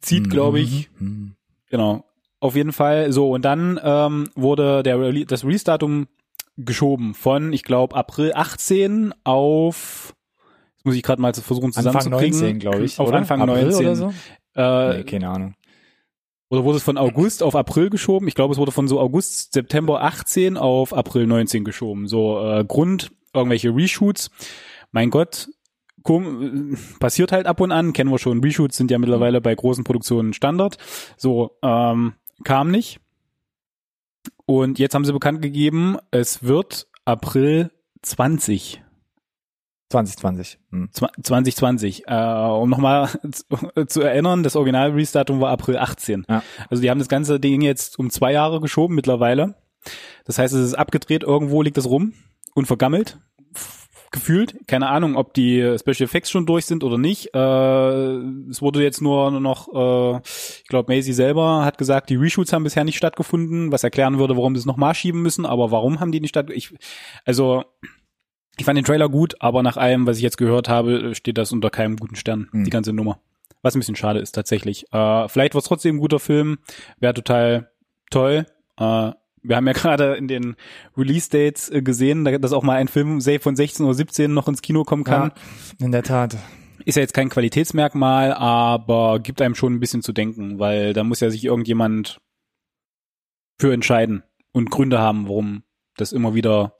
[0.00, 0.90] zieht, glaub ich.
[0.98, 1.34] Mhm.
[1.68, 2.04] Genau.
[2.40, 3.12] Auf jeden Fall.
[3.12, 6.08] So, und dann ähm, wurde der Rele das Release-Datum
[6.56, 10.14] geschoben von, ich glaube, April 18 auf,
[10.76, 12.40] jetzt muss ich gerade mal versuchen Anfang zusammenzukriegen.
[12.40, 12.98] 19, glaube ich.
[12.98, 13.18] Auf oder?
[13.18, 13.86] Anfang April 19.
[13.86, 14.14] oder so?
[14.56, 15.54] Äh, Nee, keine Ahnung.
[16.48, 18.26] Oder wurde es von August auf April geschoben?
[18.26, 22.08] Ich glaube, es wurde von so August, September 18 auf April 19 geschoben.
[22.08, 24.30] So äh, Grund, irgendwelche Reshoots.
[24.90, 25.48] Mein Gott,
[26.02, 28.42] kom passiert halt ab und an, kennen wir schon.
[28.42, 30.76] Reshoots sind ja mittlerweile bei großen Produktionen Standard.
[31.16, 33.00] So, ähm, kam nicht.
[34.46, 37.70] Und jetzt haben sie bekannt gegeben, es wird April
[38.02, 38.82] 20.
[39.90, 40.58] 2020.
[40.70, 40.88] Hm.
[40.92, 42.06] Zwa- 2020.
[42.06, 43.44] Äh, um nochmal zu,
[43.86, 46.26] zu erinnern, das Original-Release-Datum war April 18.
[46.28, 46.42] Ja.
[46.68, 49.56] Also die haben das ganze Ding jetzt um zwei Jahre geschoben mittlerweile.
[50.24, 52.12] Das heißt, es ist abgedreht, irgendwo liegt es rum
[52.54, 53.18] und vergammelt.
[54.12, 54.66] Gefühlt.
[54.66, 57.32] Keine Ahnung, ob die Special Effects schon durch sind oder nicht.
[57.32, 57.38] Äh,
[58.50, 60.20] es wurde jetzt nur noch, äh,
[60.62, 64.36] ich glaube, Maisie selber hat gesagt, die Reshoots haben bisher nicht stattgefunden, was erklären würde,
[64.36, 65.46] warum sie es nochmal schieben müssen.
[65.46, 66.50] Aber warum haben die nicht statt?
[66.50, 66.74] Ich,
[67.24, 67.64] also
[68.58, 71.52] ich fand den Trailer gut, aber nach allem, was ich jetzt gehört habe, steht das
[71.52, 72.64] unter keinem guten Stern, Hm.
[72.64, 73.20] die ganze Nummer.
[73.62, 74.86] Was ein bisschen schade ist tatsächlich.
[74.92, 76.58] Äh, vielleicht war es trotzdem ein guter Film,
[76.98, 77.70] wäre total
[78.10, 78.46] toll.
[78.76, 79.12] Äh,
[79.42, 80.56] wir haben ja gerade in den
[80.96, 84.84] Release-Dates äh, gesehen, dass auch mal ein Film von 16 oder 17 noch ins Kino
[84.84, 85.32] kommen kann.
[85.78, 86.36] Ja, in der Tat.
[86.84, 91.04] Ist ja jetzt kein Qualitätsmerkmal, aber gibt einem schon ein bisschen zu denken, weil da
[91.04, 92.20] muss ja sich irgendjemand
[93.58, 94.22] für entscheiden
[94.52, 95.62] und Gründe haben, warum
[95.96, 96.74] das immer wieder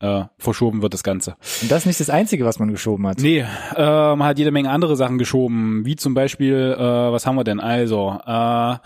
[0.00, 1.36] äh, verschoben wird, das Ganze.
[1.62, 3.18] Und das ist nicht das Einzige, was man geschoben hat.
[3.18, 7.36] Nee, äh, man hat jede Menge andere Sachen geschoben, wie zum Beispiel, äh, was haben
[7.36, 7.60] wir denn?
[7.60, 8.76] Also, äh,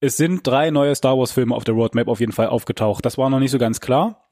[0.00, 3.04] es sind drei neue Star Wars-Filme auf der Roadmap auf jeden Fall aufgetaucht.
[3.04, 4.28] Das war noch nicht so ganz klar,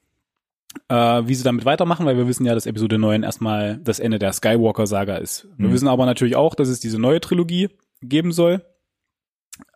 [0.89, 4.19] äh, wie sie damit weitermachen, weil wir wissen ja, dass Episode 9 erstmal das Ende
[4.19, 5.49] der Skywalker-Saga ist.
[5.57, 5.73] Wir Mhm.
[5.73, 7.71] wissen aber natürlich auch, dass es diese neue Trilogie
[8.03, 8.65] geben soll.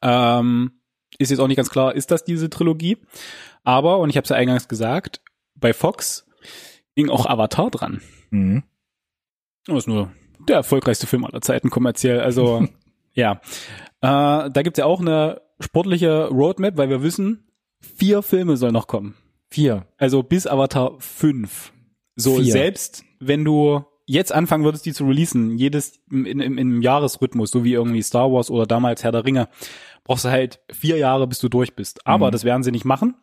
[0.03, 0.73] Ähm,
[1.19, 2.99] ist jetzt auch nicht ganz klar, ist das diese Trilogie?
[3.65, 5.21] Aber, und ich habe es ja eingangs gesagt,
[5.55, 6.27] bei Fox
[6.95, 8.01] ging auch Avatar dran.
[8.31, 8.63] Mhm.
[9.67, 10.11] Das ist nur
[10.49, 12.21] der erfolgreichste Film aller Zeiten kommerziell.
[12.21, 12.67] Also
[13.15, 13.41] ja,
[14.01, 17.49] äh, da gibt's ja auch eine sportliche Roadmap, weil wir wissen,
[17.81, 19.15] vier Filme sollen noch kommen.
[19.51, 19.87] Vier.
[19.97, 21.73] Also bis Avatar 5.
[22.17, 22.53] So Vier.
[22.53, 27.65] selbst wenn du jetzt anfangen würdest, die zu releasen, jedes im, im, im Jahresrhythmus, so
[27.65, 29.49] wie irgendwie Star Wars oder damals Herr der Ringe,
[30.05, 32.07] brauchst du halt vier Jahre, bis du durch bist.
[32.07, 32.33] Aber Mhm.
[32.33, 33.15] das werden sie nicht machen.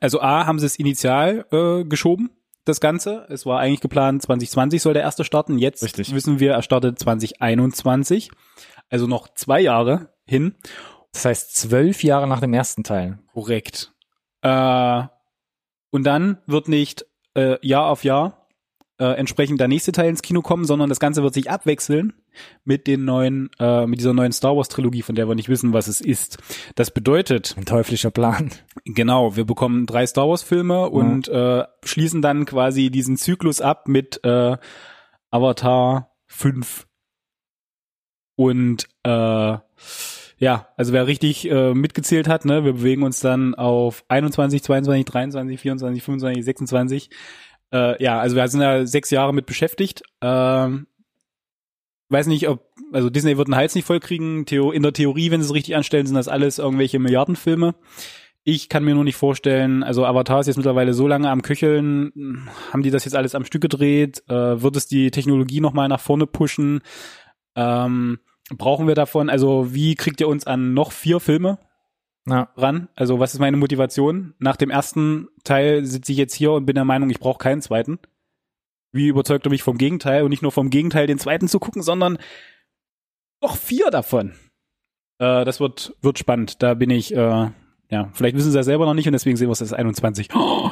[0.00, 2.30] Also A, haben sie es initial äh, geschoben,
[2.66, 3.26] das Ganze.
[3.30, 5.58] Es war eigentlich geplant, 2020 soll der erste starten.
[5.58, 6.14] Jetzt Richtig.
[6.14, 8.30] wissen wir, er startet 2021.
[8.90, 10.54] Also noch zwei Jahre hin.
[11.12, 13.18] Das heißt zwölf Jahre nach dem ersten Teil.
[13.32, 13.92] Korrekt.
[14.42, 15.02] Äh,
[15.90, 18.46] und dann wird nicht äh, Jahr auf Jahr
[18.98, 22.14] äh, entsprechend der nächste Teil ins Kino kommen, sondern das Ganze wird sich abwechseln
[22.64, 25.72] mit den neuen, äh, mit dieser neuen Star Wars Trilogie, von der wir nicht wissen,
[25.72, 26.38] was es ist.
[26.74, 28.50] Das bedeutet, Ein teuflischer Plan.
[28.84, 33.86] genau, wir bekommen drei Star Wars Filme und äh, schließen dann quasi diesen Zyklus ab
[33.88, 34.56] mit äh,
[35.30, 36.86] Avatar 5.
[38.36, 39.58] Und äh,
[40.38, 45.04] ja, also wer richtig äh, mitgezählt hat, ne, wir bewegen uns dann auf 21, 22,
[45.04, 47.10] 23, 24, 25, 26.
[47.72, 50.02] Äh, ja, also wir sind da sechs Jahre mit beschäftigt.
[50.20, 50.86] Ähm,
[52.08, 54.46] weiß nicht, ob, also Disney wird den Hals nicht vollkriegen.
[54.46, 57.74] Theo, in der Theorie, wenn sie es richtig anstellen, sind das alles irgendwelche Milliardenfilme.
[58.44, 62.48] Ich kann mir nur nicht vorstellen, also Avatar ist jetzt mittlerweile so lange am Köcheln,
[62.72, 64.22] haben die das jetzt alles am Stück gedreht?
[64.28, 66.80] Äh, wird es die Technologie nochmal nach vorne pushen?
[67.56, 68.20] Ähm,
[68.56, 69.28] brauchen wir davon?
[69.30, 71.58] Also wie kriegt ihr uns an noch vier Filme
[72.26, 72.50] Ja.
[72.56, 72.88] ran?
[72.94, 74.34] Also was ist meine Motivation?
[74.38, 77.62] Nach dem ersten Teil sitze ich jetzt hier und bin der Meinung, ich brauche keinen
[77.62, 77.98] zweiten.
[78.92, 81.82] Wie überzeugt er mich vom Gegenteil und nicht nur vom Gegenteil den zweiten zu gucken,
[81.82, 82.18] sondern
[83.42, 84.32] noch vier davon.
[85.18, 86.62] Äh, das wird wird spannend.
[86.62, 87.50] Da bin ich äh,
[87.90, 90.28] ja, vielleicht wissen sie ja selber noch nicht und deswegen sehen wir es als 21.
[90.34, 90.70] Oh,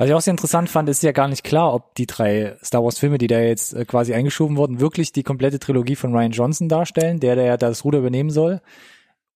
[0.00, 2.82] Was ich auch sehr interessant fand, ist ja gar nicht klar, ob die drei Star
[2.82, 6.32] Wars Filme, die da jetzt äh, quasi eingeschoben wurden, wirklich die komplette Trilogie von Ryan
[6.32, 8.62] Johnson darstellen, der, der ja das Ruder übernehmen soll.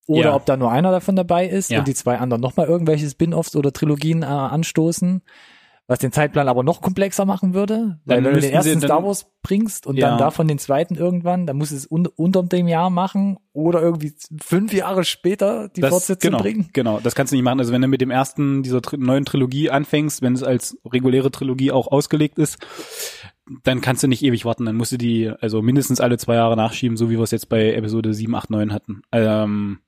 [0.07, 0.35] Oder Ja.
[0.35, 1.81] ob da nur einer davon dabei ist Ja.
[1.81, 5.21] und die zwei anderen nochmal irgendwelche Spin-offs oder Trilogien äh, anstoßen,
[5.87, 7.99] was den Zeitplan aber noch komplexer machen würde.
[8.05, 10.09] Weil Dann wenn du den ersten Star Wars bringst und Ja.
[10.11, 14.15] dann davon den zweiten irgendwann, dann muss es un unter dem Jahr machen oder irgendwie
[14.43, 16.71] fünf Jahre später die das, Fortsetzung genau, bringen.
[16.73, 17.61] Genau, das kannst du nicht machen.
[17.61, 21.71] Also wenn du mit dem ersten dieser neuen Trilogie anfängst, wenn es als reguläre Trilogie
[21.71, 22.59] auch ausgelegt ist,
[23.63, 24.65] dann kannst du nicht ewig warten.
[24.65, 27.51] Dann musst du die also mindestens alle zwei Jahre nachschieben, so wie wir es jetzt
[27.51, 29.03] bei Episode 7, 8, 9 hatten.
[29.13, 29.81] Ähm,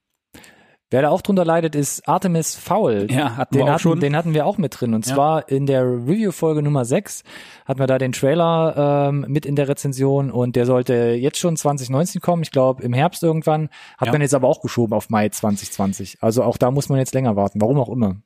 [0.91, 3.09] Wer da auch drunter leidet, ist Artemis Fowl.
[3.11, 4.01] ja, hatten Den wir auch hatten, schon.
[4.01, 4.95] den hatten wir auch mit drin.
[4.95, 5.15] Und Ja.
[5.15, 7.25] zwar in der Review-Folge Nummer 6
[7.65, 11.57] hatten wir da den Trailer ähm, mit in der Rezension und der sollte jetzt schon
[11.57, 12.43] 2019 kommen.
[12.43, 13.69] Ich glaube im Herbst irgendwann.
[13.99, 14.13] Hat Ja.
[14.13, 16.19] man jetzt aber auch geschoben auf Mai 2020.
[16.21, 17.61] Also auch da muss man jetzt länger warten.
[17.61, 18.17] Warum auch immer.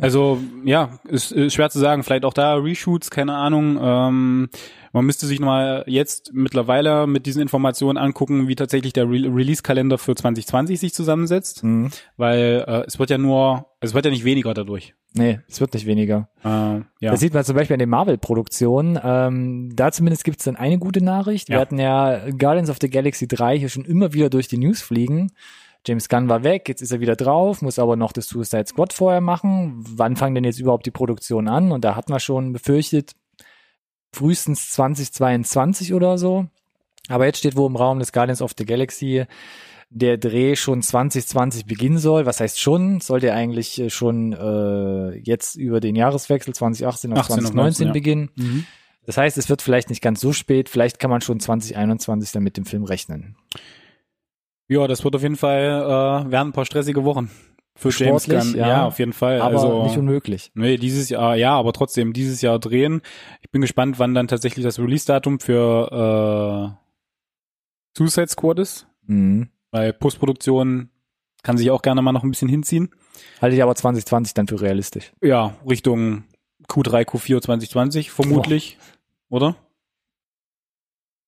[0.00, 2.02] Also ja, ist, ist schwer zu sagen.
[2.02, 3.78] Vielleicht auch da Reshoots, keine Ahnung.
[3.80, 4.48] Ähm,
[4.92, 9.98] man müsste sich nochmal jetzt mittlerweile mit diesen Informationen angucken, wie tatsächlich der Re Release-Kalender
[9.98, 11.90] für 2020 sich zusammensetzt, Mhm.
[12.16, 14.94] weil äh, es wird ja nur, es wird ja nicht weniger dadurch.
[15.14, 16.28] Nee, es wird nicht weniger.
[16.44, 16.82] Äh, ja.
[17.00, 18.98] Das sieht man zum Beispiel in den Marvel-Produktionen.
[19.02, 21.48] Ähm, da zumindest gibt es dann eine gute Nachricht.
[21.48, 21.60] Wir Ja.
[21.60, 25.32] hatten ja Guardians of the Galaxy 3 hier schon immer wieder durch die News fliegen.
[25.86, 28.92] James Gunn war weg, jetzt ist er wieder drauf, muss aber noch das Suicide Squad
[28.92, 29.84] vorher machen.
[29.88, 31.72] Wann fangen denn jetzt überhaupt die Produktion an?
[31.72, 33.12] Und da hat man schon befürchtet,
[34.12, 36.46] frühestens 2022 oder so.
[37.08, 39.24] Aber jetzt steht wo im Raum des Guardians of the Galaxy
[39.90, 42.24] der Dreh schon 2020 beginnen soll.
[42.26, 43.00] Was heißt schon?
[43.00, 47.56] Sollte er eigentlich äh, schon äh, jetzt über den Jahreswechsel 2018 auf 18 auf 2019
[47.56, 47.92] 19, ja.
[47.92, 48.30] beginnen.
[48.36, 48.66] Mhm.
[49.04, 50.68] Das heißt, es wird vielleicht nicht ganz so spät.
[50.68, 53.36] Vielleicht kann man schon 2021 dann mit dem Film rechnen.
[54.68, 55.64] Ja, das wird auf jeden Fall,
[56.26, 57.30] äh, werden ein paar stressige Wochen.
[57.74, 58.60] für James Sportlich, Gunn.
[58.60, 58.68] ja.
[58.68, 59.40] Ja, auf jeden Fall.
[59.40, 60.50] aber also, nicht unmöglich.
[60.54, 63.00] Nee, dieses Jahr, ja, aber trotzdem dieses Jahr drehen.
[63.40, 68.86] Ich bin gespannt, wann dann tatsächlich das Release-Datum für äh, Suicide Squad ist.
[69.06, 69.48] Mhm.
[69.70, 70.90] Weil Postproduktion
[71.42, 72.90] kann sich auch gerne mal noch ein bisschen hinziehen.
[73.40, 75.12] Halte ich aber 2020 dann für realistisch.
[75.22, 76.24] Ja, Richtung
[76.68, 78.78] Q3, Q4 2020 vermutlich,
[79.28, 79.56] oder?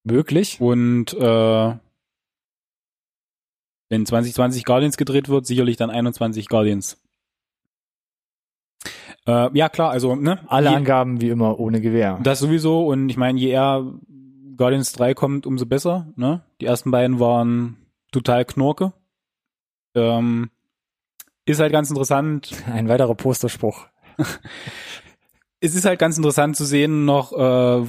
[0.05, 0.61] Möglich.
[0.61, 1.75] Und äh,
[3.88, 7.01] wenn 2020 Guardians gedreht wird, sicherlich dann 21 Guardians.
[9.27, 10.40] Äh, ja, klar, also, ne?
[10.49, 12.18] Alle je, Angaben wie immer ohne Gewehr.
[12.23, 13.85] Das sowieso und ich meine, je eher
[14.57, 16.42] Guardians 3 kommt, umso besser, ne?
[16.61, 17.77] Die ersten beiden waren
[18.12, 18.92] total Knorke.
[19.94, 20.51] Ähm,
[21.47, 22.51] ist halt ganz interessant.
[22.73, 23.87] Ein weiterer Posterspruch.
[25.61, 27.87] Es ist halt ganz interessant zu sehen noch, äh,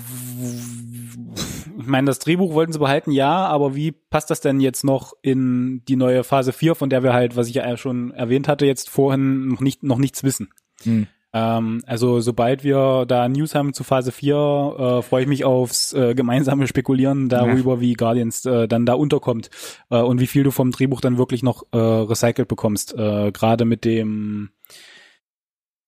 [1.86, 5.14] ich meine, das Drehbuch wollten sie behalten, ja, aber wie passt das denn jetzt noch
[5.22, 8.66] in die neue Phase 4, von der wir halt, was ich ja schon erwähnt hatte,
[8.66, 10.50] jetzt vorhin noch nicht, noch nichts wissen.
[10.82, 11.06] Hm.
[11.32, 15.94] Ähm, also sobald wir da News haben zu Phase 4, äh, freue ich mich aufs
[15.94, 19.52] äh, gemeinsame Spekulieren darüber, wie Guardians äh, dann da unterkommt
[19.92, 22.96] äh, und wie viel du vom Drehbuch dann wirklich noch äh, recycelt bekommst.
[22.98, 24.50] Äh, Gerade mit dem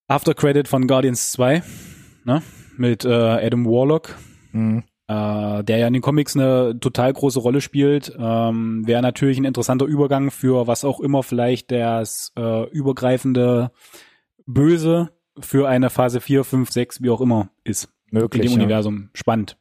[0.08, 1.64] After Credit von Guardians 2,
[2.24, 2.44] ne?
[2.78, 4.16] mit Adam Warlock,
[4.52, 4.84] Hm.
[5.08, 5.14] äh,
[5.68, 9.86] der ja in den Comics eine total große Rolle spielt, ähm, wäre natürlich ein interessanter
[9.86, 13.72] Übergang für was auch immer vielleicht das äh, übergreifende
[14.46, 17.90] Böse für eine Phase 4, 5, 6, wie auch immer ist.
[18.12, 18.44] In Möglich.
[18.44, 18.58] dem ja.
[18.58, 19.10] Universum.
[19.14, 19.58] Spannend.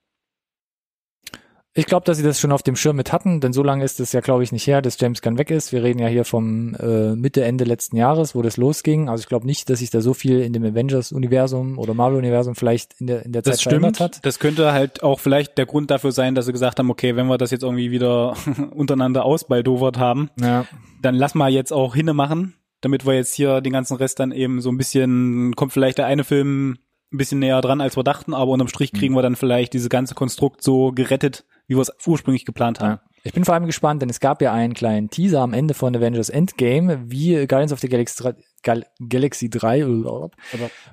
[1.77, 4.01] Ich glaube, dass sie das schon auf dem Schirm mit hatten, denn so lange ist
[4.01, 5.73] es ja, glaube ich, nicht her, dass James Gunn weg ist.
[5.73, 9.09] Wir reden ja hier vom äh, Mitte, Ende letzten Jahres, wo das losging.
[9.11, 12.95] Also ich glaube nicht, dass sich da so viel in dem Avengers-Universum oder Marvel-Universum vielleicht
[13.01, 14.17] in der, in der Zeit Das verändert stimmt.
[14.17, 14.25] hat.
[14.27, 17.27] Das könnte halt auch vielleicht der Grund dafür sein, dass sie gesagt haben, okay, wenn
[17.27, 18.35] wir das jetzt irgendwie wieder
[18.75, 20.67] untereinander ausbaldowert haben, Ja.
[21.03, 24.33] dann lass mal jetzt auch hinne machen, damit wir jetzt hier den ganzen Rest dann
[24.33, 26.79] eben so ein bisschen, kommt vielleicht der eine Film
[27.13, 29.89] ein bisschen näher dran, als wir dachten, aber unterm Strich kriegen wir dann vielleicht dieses
[29.89, 33.01] ganze Konstrukt so gerettet, wie wir es ursprünglich geplant haben.
[33.01, 33.01] Ja.
[33.27, 35.97] Ich bin vor allem gespannt, denn es gab ja einen kleinen Teaser am Ende von
[35.97, 40.31] Avengers Endgame, wie Guardians of the Galaxy, 3 Gal Galaxy 3 oder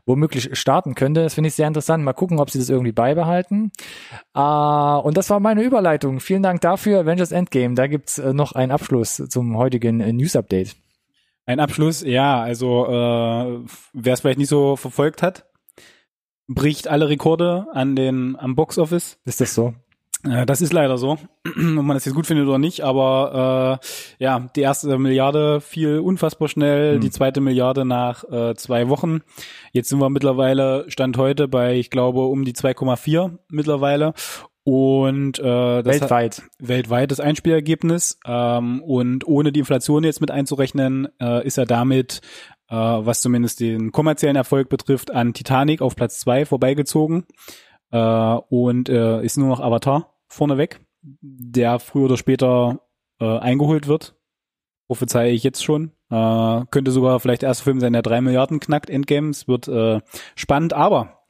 [0.06, 1.22] womöglich starten könnte.
[1.22, 2.04] Das finde ich sehr interessant.
[2.04, 3.72] Mal gucken, ob sie das irgendwie beibehalten.
[4.34, 6.20] Äh, und das war meine Überleitung.
[6.20, 7.02] Vielen Dank dafür.
[7.02, 7.76] Avengers Endgame.
[7.76, 10.76] Da gibt's äh, noch einen Abschluss zum heutigen äh, News-Update.
[11.46, 13.60] Ein Abschluss, ja, also äh,
[13.94, 15.46] wer es vielleicht nicht so verfolgt hat,
[16.48, 19.20] bricht alle Rekorde an den am Boxoffice.
[19.26, 19.74] Ist das so?
[20.24, 24.24] Äh, das ist leider so, ob man das jetzt gut findet oder nicht, aber äh,
[24.24, 27.02] ja, die erste Milliarde fiel unfassbar schnell, Hm.
[27.02, 29.22] die zweite Milliarde nach äh, zwei Wochen.
[29.72, 34.14] Jetzt sind wir mittlerweile, Stand heute, bei, ich glaube, um die 2,4 mittlerweile.
[34.66, 36.44] Und äh, das Weltweit.
[36.58, 38.18] weltweit das Einspielergebnis.
[38.26, 42.22] Ähm, und ohne die Inflation jetzt mit einzurechnen, äh, ist er damit,
[42.70, 47.26] äh, was zumindest den kommerziellen Erfolg betrifft, an Titanic auf Platz zwei vorbeigezogen.
[47.92, 52.82] Äh, und äh, ist nur noch Avatar vorneweg, der früher oder später
[53.20, 54.16] äh, eingeholt wird.
[54.88, 55.92] Prophezeie ich jetzt schon.
[56.10, 59.48] Äh, könnte sogar vielleicht der erste Film sein, der drei Milliarden knackt, Endgames.
[59.48, 60.02] Wird äh,
[60.36, 61.26] spannend, aber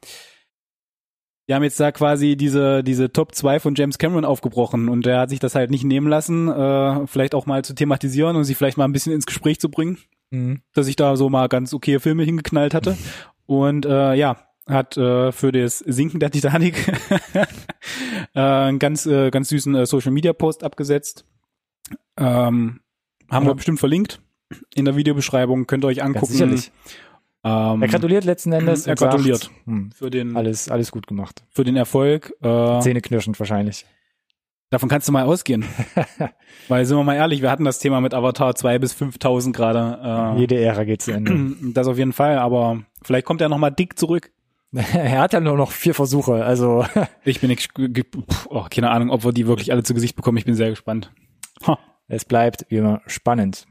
[1.46, 5.20] wir haben jetzt da quasi diese, diese Top 2 von James Cameron aufgebrochen und der
[5.20, 8.56] hat sich das halt nicht nehmen lassen, äh, vielleicht auch mal zu thematisieren und sich
[8.56, 9.98] vielleicht mal ein bisschen ins Gespräch zu bringen,
[10.30, 10.62] Mhm.
[10.72, 12.96] dass ich da so mal ganz okay Filme hingeknallt hatte.
[13.46, 16.76] Und äh, ja, hat äh, für das Sinken der Titanic
[18.34, 21.24] äh, einen ganz, äh, ganz süßen äh, Social Media Post abgesetzt.
[22.16, 22.80] Ähm,
[23.30, 23.50] haben Ja.
[23.50, 24.20] wir bestimmt verlinkt
[24.74, 26.32] in der Videobeschreibung, könnt ihr euch Ganz angucken.
[26.32, 26.72] sicherlich.
[27.44, 28.86] Ähm, Er gratuliert letzten Endes.
[28.86, 29.50] er und sagt, gratuliert.
[29.66, 31.44] hm, für den, alles, alles gut gemacht.
[31.50, 32.32] für den Erfolg.
[32.42, 33.84] Äh, Zähneknirschend wahrscheinlich.
[34.70, 35.64] Davon kannst du mal ausgehen.
[36.68, 40.34] Weil, sind wir mal ehrlich, wir hatten das Thema mit Avatar 2 bis 5000 gerade.
[40.38, 41.32] Jede Ära geht zu Ende.
[41.32, 44.32] Äh, das auf jeden Fall, aber vielleicht kommt er noch mal dick zurück.
[44.94, 46.84] er hat ja nur noch vier Versuche, also
[47.24, 47.70] Ich bin nicht,
[48.48, 50.38] oh, keine Ahnung, ob wir die wirklich alle zu Gesicht bekommen.
[50.38, 51.12] Ich bin sehr gespannt.
[51.66, 53.66] Ha, es bleibt wie immer spannend.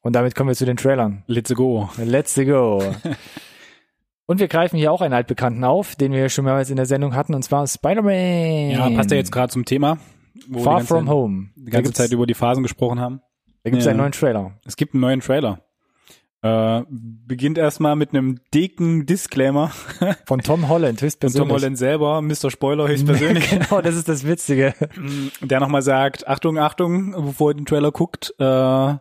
[0.00, 1.22] Und damit kommen wir zu den Trailern.
[1.28, 1.88] let's go.
[1.96, 2.82] Let's go.
[4.26, 7.14] Und wir greifen hier auch einen altbekannten auf, den wir schon mehrmals in der Sendung
[7.14, 8.70] hatten, und zwar Spider-Man.
[8.70, 9.98] Ja, passt ja jetzt gerade zum Thema.
[10.62, 11.50] Far From Home.
[11.56, 13.20] Die ganze Zeit über die Phasen gesprochen haben.
[13.62, 13.90] da gibt's Ja.
[13.90, 14.58] einen neuen Trailer.
[14.64, 15.60] Es gibt einen neuen Trailer.
[16.44, 19.70] Äh, beginnt erstmal mit einem dicken Disclaimer
[20.26, 21.48] Von Tom Holland, von höchstpersönlich.
[21.48, 22.50] Tom Holland selber, Mr.
[22.50, 23.48] Spoiler höchstpersönlich.
[23.48, 24.74] genau, das ist das Witzige.
[25.40, 28.94] der nochmal sagt, Achtung, Achtung, bevor ihr den Trailer guckt, äh,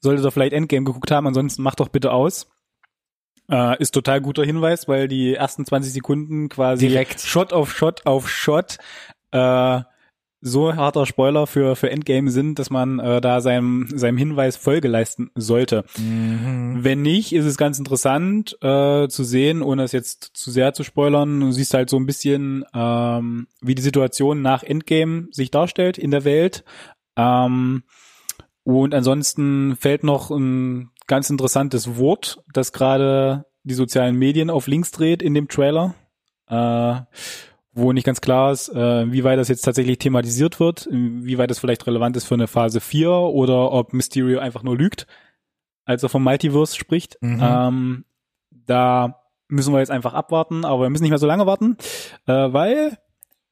[0.00, 2.48] solltet ihr vielleicht Endgame geguckt haben, ansonsten macht doch bitte aus.
[3.48, 7.20] Äh, ist total guter Hinweis, weil die ersten 20 Sekunden quasi Direkt.
[7.20, 8.78] Shot auf Shot auf Shot
[9.30, 9.80] äh,
[10.46, 14.88] so harter Spoiler für, für Endgame sind, dass man äh, da seinem, seinem Hinweis Folge
[14.88, 15.84] leisten sollte.
[15.98, 16.78] Mhm.
[16.80, 20.84] Wenn nicht, ist es ganz interessant äh, zu sehen, ohne es jetzt zu sehr zu
[20.84, 21.40] spoilern.
[21.40, 26.12] Du siehst halt so ein bisschen, ähm, wie die Situation nach Endgame sich darstellt in
[26.12, 26.64] der Welt.
[27.16, 27.82] Ähm,
[28.62, 34.92] und ansonsten fällt noch ein ganz interessantes Wort, das gerade die sozialen Medien auf links
[34.92, 35.94] dreht in dem Trailer.
[36.48, 37.00] Äh,
[37.76, 41.50] wo nicht ganz klar ist, äh, wie weit das jetzt tatsächlich thematisiert wird, wie weit
[41.50, 45.06] das vielleicht relevant ist für eine Phase 4 oder ob Mysterio einfach nur lügt,
[45.84, 47.18] als er vom Multiverse spricht.
[47.20, 47.40] Mhm.
[47.40, 48.04] Ähm,
[48.50, 51.76] da müssen wir jetzt einfach abwarten, aber wir müssen nicht mehr so lange warten,
[52.26, 52.98] äh, weil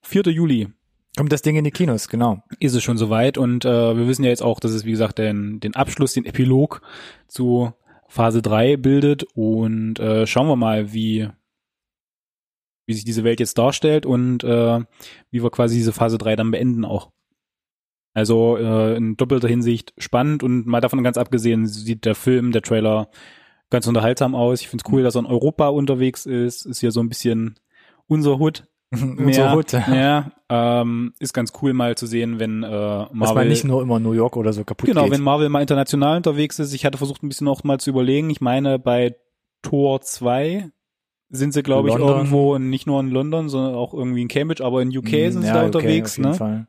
[0.02, 0.22] 4.
[0.24, 0.68] Juli
[1.16, 2.42] Kommt das Ding in die Kinos, genau.
[2.58, 5.18] ist es schon soweit und äh, wir wissen ja jetzt auch, dass es wie gesagt
[5.18, 6.82] den, den Abschluss, den Epilog
[7.28, 7.72] zu
[8.08, 11.28] Phase 3 bildet und äh, schauen wir mal, wie
[12.86, 14.80] wie sich diese Welt jetzt darstellt und äh,
[15.30, 17.10] wie wir quasi diese Phase 3 dann beenden auch.
[18.14, 22.62] Also äh, in doppelter Hinsicht spannend und mal davon ganz abgesehen sieht der Film, der
[22.62, 23.08] Trailer
[23.70, 24.60] ganz unterhaltsam aus.
[24.60, 26.64] Ich finde es cool, dass er in Europa unterwegs ist.
[26.64, 27.56] Ist ja so ein bisschen
[28.06, 28.68] unser Hut.
[28.92, 29.72] Unser Hut.
[29.72, 33.82] Ja, ähm, ist ganz cool mal zu sehen, wenn äh, Marvel Dass man nicht nur
[33.82, 35.12] immer New York oder so kaputt Genau, geht.
[35.12, 36.72] wenn Marvel mal international unterwegs ist.
[36.72, 38.30] Ich hatte versucht ein bisschen auch mal zu überlegen.
[38.30, 39.16] Ich meine, bei
[39.62, 40.70] Tor 2
[41.30, 44.82] sind sie, glaube ich, irgendwo nicht nur in London, sondern auch irgendwie in Cambridge, aber
[44.82, 46.12] in UK Hm, sind sie ja, da okay, unterwegs.
[46.12, 46.34] auf jeden ne?
[46.36, 46.66] Fall.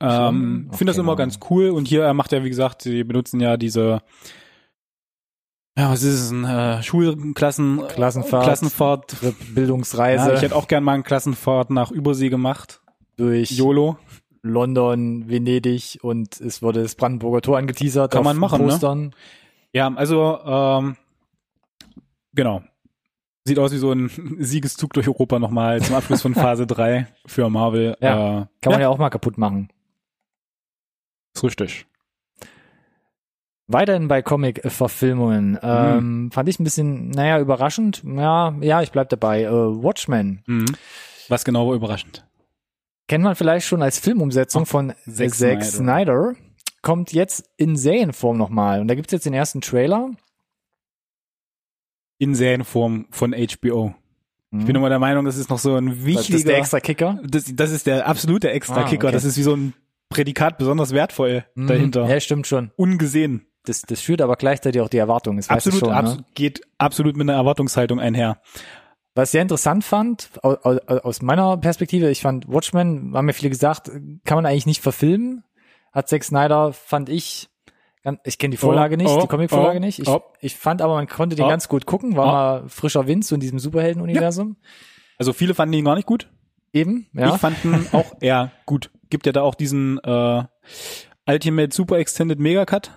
[0.00, 1.16] Ähm, Okay, Finde das immer genau.
[1.16, 1.70] ganz cool.
[1.70, 4.02] Und hier er macht ja, wie gesagt, sie benutzen ja diese
[5.76, 8.44] ja, was ist es, ein äh, Schulklassen Klassenfahrt.
[8.44, 9.08] Klassenfahrt.
[9.08, 12.80] Trip, Bildungsreise Ja, ich hätte auch gern mal eine Klassenfahrt nach Übersee gemacht.
[13.16, 13.96] durch YOLO.
[14.42, 18.12] London, Venedig und es wurde das Brandenburger Tor angeteasert.
[18.12, 18.68] Kann man machen, ne?
[18.68, 19.14] Postern.
[19.72, 20.96] Ja, also ähm,
[22.34, 22.62] genau.
[23.44, 27.48] Sieht aus wie so ein Siegeszug durch Europa nochmal zum Abschluss von Phase 3 für
[27.50, 27.96] Marvel.
[28.00, 29.68] Ja, äh, Kann man ja auch mal kaputt machen.
[31.34, 31.86] ist richtig.
[33.68, 35.52] Weiterhin bei Comic-Verfilmungen.
[35.52, 35.58] Mhm.
[35.62, 38.02] Ähm, fand ich ein bisschen, naja, überraschend.
[38.04, 39.42] Ja, ja, ich bleib dabei.
[39.44, 40.42] Äh, Watchmen.
[40.46, 40.66] Mhm.
[41.28, 42.26] Was genau war überraschend?
[43.08, 45.64] Kennt man vielleicht schon als Filmumsetzung Oh, von Zack Zack, Snyder.
[45.64, 46.34] Snyder.
[46.82, 48.80] Kommt jetzt in Serienform nochmal.
[48.80, 50.10] Und da gibt's jetzt den ersten Trailer.
[52.22, 53.94] In Serienform von HBO.
[54.54, 56.56] Ich bin immer der Meinung, das ist noch so ein das ist der wichtiger.
[56.56, 57.18] extra Kicker.
[57.26, 59.06] Das, das ist der absolute Extra-Kicker.
[59.06, 59.14] Ah, okay.
[59.14, 59.72] Das ist wie so ein
[60.10, 61.66] Prädikat besonders wertvoll Mhm.
[61.68, 62.06] dahinter.
[62.06, 62.70] Ja, stimmt schon.
[62.76, 63.46] Ungesehen.
[63.64, 65.36] Das, das führt aber gleichzeitig auch die Erwartung.
[65.36, 66.24] Das Absolut, schon, abs ne?
[66.34, 68.42] geht absolut mit einer Erwartungshaltung einher.
[69.14, 73.90] Was ich sehr interessant fand, aus, meiner Perspektive, ich fand Watchmen, haben mir viele gesagt,
[74.24, 75.44] kann man eigentlich nicht verfilmen.
[75.92, 77.48] Hat Zack Snyder, fand ich,
[78.24, 79.98] ich kenne die Vorlage Oh, nicht, oh, die Comic-Vorlage oh, nicht.
[80.00, 80.22] Ich, oh.
[80.40, 81.48] ich fand aber, man konnte den Oh.
[81.48, 82.62] ganz gut gucken, war Oh.
[82.62, 84.56] mal frischer Wind so in diesem Superhelden-Universum.
[85.18, 86.28] Also viele fanden ihn gar nicht gut.
[86.72, 87.34] Eben, ja.
[87.34, 88.90] Ich fand ihn auch eher gut.
[89.10, 90.42] Gibt ja da auch diesen äh,
[91.28, 92.90] Ultimate Super Extended Mega Cut.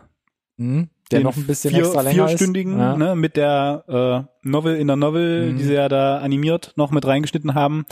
[0.58, 0.90] Mhm.
[1.12, 2.80] Der noch ein bisschen vier, extra länger vierstündigen, ist.
[2.80, 2.98] Ja.
[2.98, 5.58] ne, mit der äh, Novel in der Novel, Mhm.
[5.58, 7.86] die sie ja da animiert noch mit reingeschnitten haben.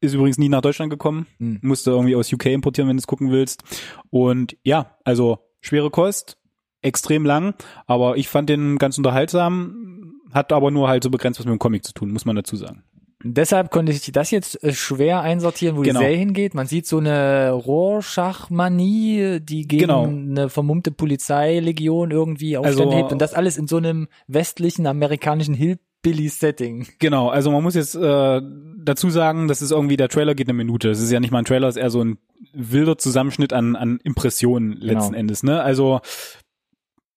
[0.00, 1.26] Ist übrigens nie nach Deutschland gekommen.
[1.38, 1.58] Mhm.
[1.62, 3.62] Musste irgendwie aus UK importieren, wenn du es gucken willst.
[4.10, 6.38] Und ja, also schwere Kost,
[6.82, 7.54] extrem lang,
[7.86, 11.58] aber ich fand den ganz unterhaltsam, hat aber nur halt so begrenzt was mit dem
[11.58, 12.82] Comic zu tun, muss man dazu sagen.
[13.24, 15.98] Deshalb konnte ich das jetzt äh, schwer einsortieren, wo Genau.
[16.00, 16.54] die Serie hingeht.
[16.54, 20.04] Man sieht so eine Rorschach-Manie, die gegen Genau.
[20.06, 25.54] eine vermummte Polizeilegion irgendwie Aufstand Also- hebt und das alles in so einem westlichen amerikanischen
[25.54, 26.86] Hillbilly-Setting.
[26.98, 28.40] Genau, also man muss jetzt äh,
[28.78, 30.90] dazu sagen, das ist irgendwie, der Trailer geht eine Minute.
[30.90, 32.18] Es ist ja nicht mal ein Trailer, es ist eher so ein
[32.52, 35.18] wilder Zusammenschnitt an, an Impressionen letzten Genau.
[35.18, 35.42] Endes.
[35.42, 35.60] Ne?
[35.62, 36.00] Also,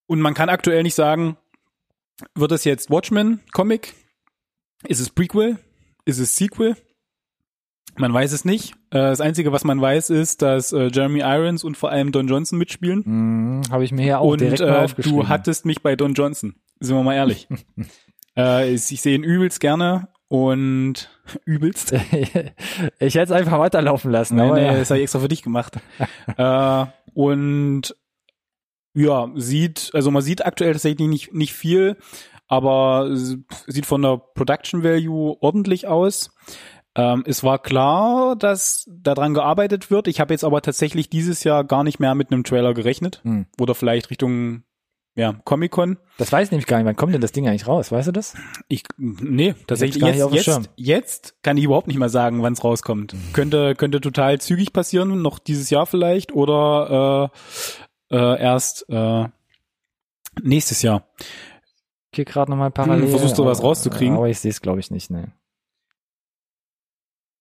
[0.10, 1.38] und man kann aktuell nicht sagen,
[2.34, 3.94] wird es jetzt Watchmen Comic?
[4.88, 5.60] Ist es Prequel?
[6.04, 6.76] Ist es Sequel?
[7.96, 8.74] Man weiß es nicht.
[8.90, 12.28] Äh, das Einzige, was man weiß, ist, dass äh, Jeremy Irons und vor allem Don
[12.28, 13.04] Johnson mitspielen.
[13.06, 15.20] Mhm, Habe ich mir hier auch und direkt mal äh, aufgeschrieben.
[15.20, 16.56] du hattest mich bei Don Johnson.
[16.80, 17.48] Sind wir mal ehrlich.
[18.38, 21.12] äh, ich sehe ihn übelst gerne und
[21.46, 21.92] übelst.
[23.00, 24.38] ich hätte es einfach weiterlaufen lassen.
[24.38, 24.74] Nee, aber nee, ja.
[24.74, 25.78] das habe ich extra für dich gemacht.
[26.38, 27.96] äh, und
[28.94, 31.98] ja, sieht, also man sieht aktuell tatsächlich nicht, nicht viel,
[32.48, 36.32] aber sieht von der Production Value ordentlich aus.
[36.96, 40.08] Ähm, es war klar, dass daran gearbeitet wird.
[40.08, 43.22] Ich habe jetzt aber tatsächlich dieses Jahr gar nicht mehr mit einem Trailer gerechnet.
[43.24, 43.46] Hm.
[43.60, 44.64] Oder vielleicht Richtung
[45.16, 45.98] ja, Comic-Con.
[46.18, 46.86] Das weiß ich nämlich gar nicht.
[46.86, 47.92] Wann kommt denn das Ding eigentlich raus?
[47.92, 48.36] Weißt du das?
[48.70, 53.16] Ich, nee, tatsächlich jetzt, jetzt, jetzt kann ich überhaupt nicht mehr sagen, wann es rauskommt.
[53.34, 57.32] Könnte, könnte total zügig passieren, noch dieses Jahr vielleicht oder
[58.12, 59.26] äh, erst äh,
[60.42, 61.04] nächstes Jahr.
[62.12, 63.04] Ich gehe gerade nochmal parallel.
[63.04, 64.16] Hm, versuchst du was rauszukriegen?
[64.16, 65.12] Aber ich sehe es, glaube ich, nicht.
[65.12, 65.32] Ne.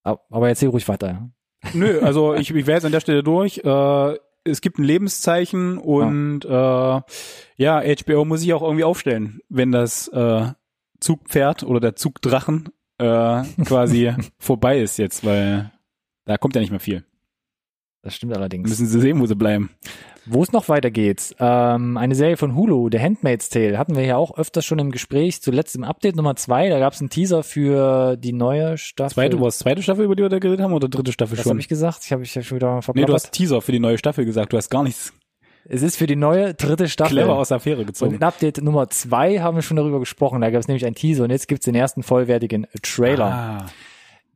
[0.03, 1.09] Aber aber erzähl ruhig weiter.
[1.09, 1.29] Ja.
[1.73, 3.59] Nö, also ich, ich wäre jetzt an der Stelle durch.
[3.59, 9.73] Äh, es gibt ein Lebenszeichen und äh, ja, HBO muss sich auch irgendwie aufstellen, wenn
[9.73, 10.53] das äh,
[11.01, 15.73] Zugpferd oder der Zugdrachen äh, quasi vorbei ist jetzt, weil
[16.25, 17.05] da kommt ja nicht mehr viel.
[18.03, 18.69] Das stimmt allerdings.
[18.69, 19.71] Müssen sie sehen, wo sie bleiben.
[20.31, 24.17] Wo es noch weitergeht, ähm, eine Serie von Hulu, The Handmaid's Tale, hatten wir ja
[24.17, 27.43] auch öfters schon im Gespräch, zuletzt im Update Nummer zwei, da gab es einen Teaser
[27.43, 29.15] für die neue Staffel.
[29.15, 31.45] Zweite, war es zweite Staffel, über die wir da geredet haben, oder dritte Staffel Was
[31.45, 31.51] schon?
[31.51, 32.01] habe ich gesagt?
[32.05, 33.09] Ich habe ich ja schon wieder nee, verplappert.
[33.09, 35.13] du hast Teaser für die neue Staffel gesagt, du hast gar nichts
[35.71, 37.13] es ist für die neue dritte Staffel.
[37.19, 38.15] clever aus der Affäre Und gezogen.
[38.15, 40.41] in Update Nummer zwei haben wir schon darüber gesprochen.
[40.41, 43.27] Da gab es nämlich einen Teaser und jetzt gibt's den ersten vollwertigen Trailer.
[43.27, 43.67] Ah,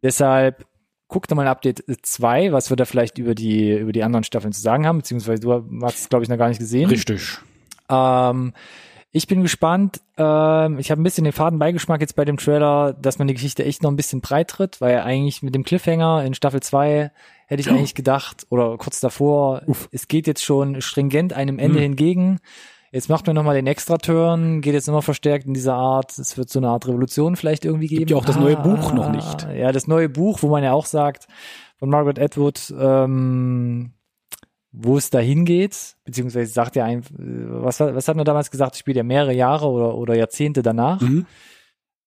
[0.03, 0.67] Deshalb
[1.13, 4.25] guckt doch mal in Update 2, was wir da vielleicht über die, über die anderen
[4.25, 5.53] Staffeln zu sagen haben, beziehungsweise du
[5.83, 6.89] hast es, glaube ich, noch gar nicht gesehen.
[6.91, 7.39] richtig.
[7.89, 8.53] Ähm,
[9.15, 10.01] ich bin gespannt.
[10.17, 13.35] Ähm, ich habe ein bisschen den faden Beigeschmack jetzt bei dem Trailer, dass man die
[13.35, 17.11] Geschichte echt noch ein bisschen breit tritt, weil eigentlich mit dem Cliffhanger in Staffel 2
[17.47, 19.89] hätte ich eigentlich gedacht, oder kurz davor, Uff.
[19.93, 21.83] es geht jetzt schon stringent einem Ende Hm.
[21.83, 22.41] hingegen.
[22.93, 26.51] Jetzt macht man nochmal den Extra-Turn, geht jetzt immer verstärkt in dieser Art, es wird
[26.51, 28.07] so eine Art Revolution vielleicht irgendwie geben.
[28.07, 29.49] ja auch das neue Buch noch nicht.
[29.57, 31.27] Ja, das neue Buch, wo man ja auch sagt,
[31.79, 33.95] von Margaret Atwood, ähm,
[34.73, 38.81] wo es dahin geht, beziehungsweise sagt ja ein, was, was hat man damals gesagt, es
[38.81, 41.01] spielt ja mehrere Jahre oder, oder Jahrzehnte danach.
[41.01, 41.25] Mhm.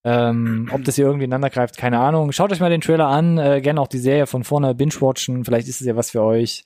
[0.03, 2.31] Ähm, ob das hier irgendwie ineinander greift, keine Ahnung.
[2.31, 5.67] Schaut euch mal den Trailer an, äh, gerne auch die Serie von vorne binge-watchen, vielleicht
[5.67, 6.63] ist es ja was für euch.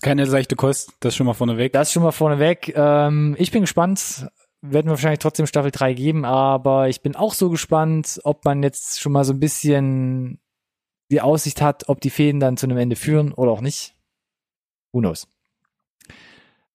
[0.00, 1.74] Ist keine seichte Kost, das schon mal vorneweg.
[1.74, 2.72] Das schon mal vorneweg.
[2.74, 4.28] Ähm, ich bin gespannt,
[4.62, 8.62] werden wir wahrscheinlich trotzdem Staffel 3 geben, aber ich bin auch so gespannt, ob man
[8.62, 10.40] jetzt schon mal so ein bisschen
[11.10, 13.94] die Aussicht hat, ob die Fäden dann zu einem Ende führen oder auch nicht.
[14.92, 15.28] Who knows.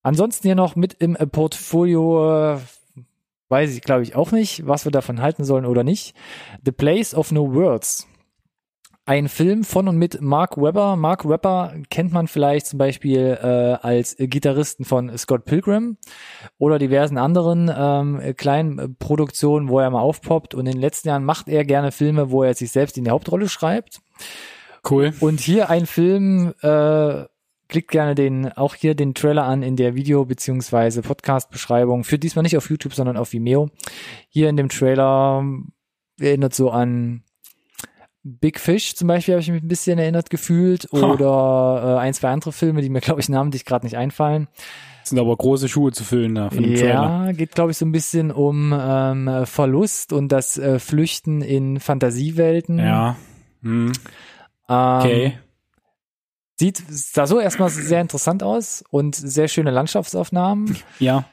[0.03, 2.59] Ansonsten hier noch mit im Portfolio, äh,
[3.49, 6.15] weiß ich glaube ich auch nicht, was wir davon halten sollen oder nicht.
[6.63, 8.07] The Place of No Words.
[9.07, 10.95] Ein Film von und mit Mark Webber.
[10.95, 15.97] Mark Webber kennt man vielleicht zum Beispiel äh, als Gitarristen von Scott Pilgrim
[16.57, 20.55] oder diversen anderen ähm, kleinen Produktionen, wo er mal aufpoppt.
[20.55, 23.11] Und in den letzten Jahren macht er gerne Filme, wo er sich selbst in die
[23.11, 24.01] Hauptrolle schreibt.
[24.89, 25.13] Cool.
[25.19, 27.25] Und hier ein Film, äh,
[27.67, 32.03] klickt gerne den, auch hier den Trailer an in der Video- beziehungsweise Podcast-Beschreibung.
[32.03, 33.69] Für diesmal nicht auf YouTube, sondern auf Vimeo.
[34.29, 35.43] Hier in dem Trailer
[36.19, 37.24] erinnert so an
[38.27, 40.91] Big Fish zum Beispiel, habe ich mich ein bisschen erinnert gefühlt.
[40.91, 44.47] Oder äh, ein, zwei andere Filme, die mir, glaube ich, namentlich gerade nicht einfallen.
[45.01, 47.27] Das sind aber große Schuhe zu füllen da von dem Trailer.
[47.27, 51.79] Ja, geht, glaube ich, so ein bisschen um ähm, Verlust und das äh, Flüchten in
[51.79, 52.79] Fantasiewelten.
[52.79, 53.15] Ja.
[53.61, 53.91] Hm.
[54.67, 55.37] Ähm, Okay.
[56.57, 60.77] Sieht, sah so erstmal sehr interessant aus und sehr schöne Landschaftsaufnahmen.
[60.99, 61.25] Ja.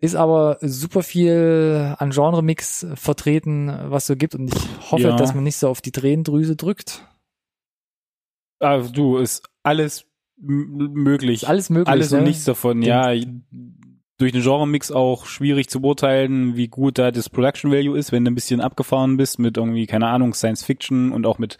[0.00, 4.34] Ist aber super viel an Genre-Mix vertreten, was so gibt.
[4.36, 5.16] Und ich hoffe, Ja.
[5.16, 7.04] dass man nicht so auf die Tränendrüse drückt.
[8.60, 10.04] Also du, ist alles
[10.40, 11.42] möglich.
[11.42, 11.88] Ist alles möglich.
[11.88, 12.24] alles und ne?
[12.26, 12.82] nichts davon.
[12.82, 13.12] Ja,
[14.18, 18.24] durch den Genre-Mix auch schwierig zu beurteilen, wie gut da das Production Value ist, wenn
[18.24, 21.58] du ein bisschen abgefahren bist mit irgendwie, keine Ahnung, Science Fiction und auch mit,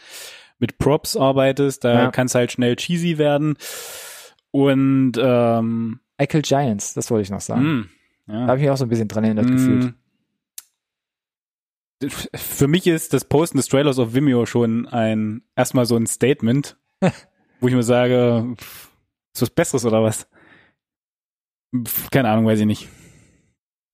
[0.59, 1.85] mit Props arbeitest.
[1.85, 2.11] Da Ja.
[2.11, 3.57] kann es halt schnell cheesy werden.
[4.51, 7.63] Und ähm, Kill Giants, das wollte ich noch sagen.
[7.81, 7.85] mh,
[8.29, 8.47] Da ja.
[8.47, 9.85] habe ich mich auch so ein bisschen dran erinnert gefühlt.
[9.87, 9.95] Mm.
[12.37, 16.77] Für mich ist das Posten des Trailers auf Vimeo schon ein erstmal so ein Statement,
[17.61, 18.55] wo ich mir sage,
[19.35, 20.29] ist was Besseres oder was?
[22.13, 22.89] Keine Ahnung, weiß ich nicht.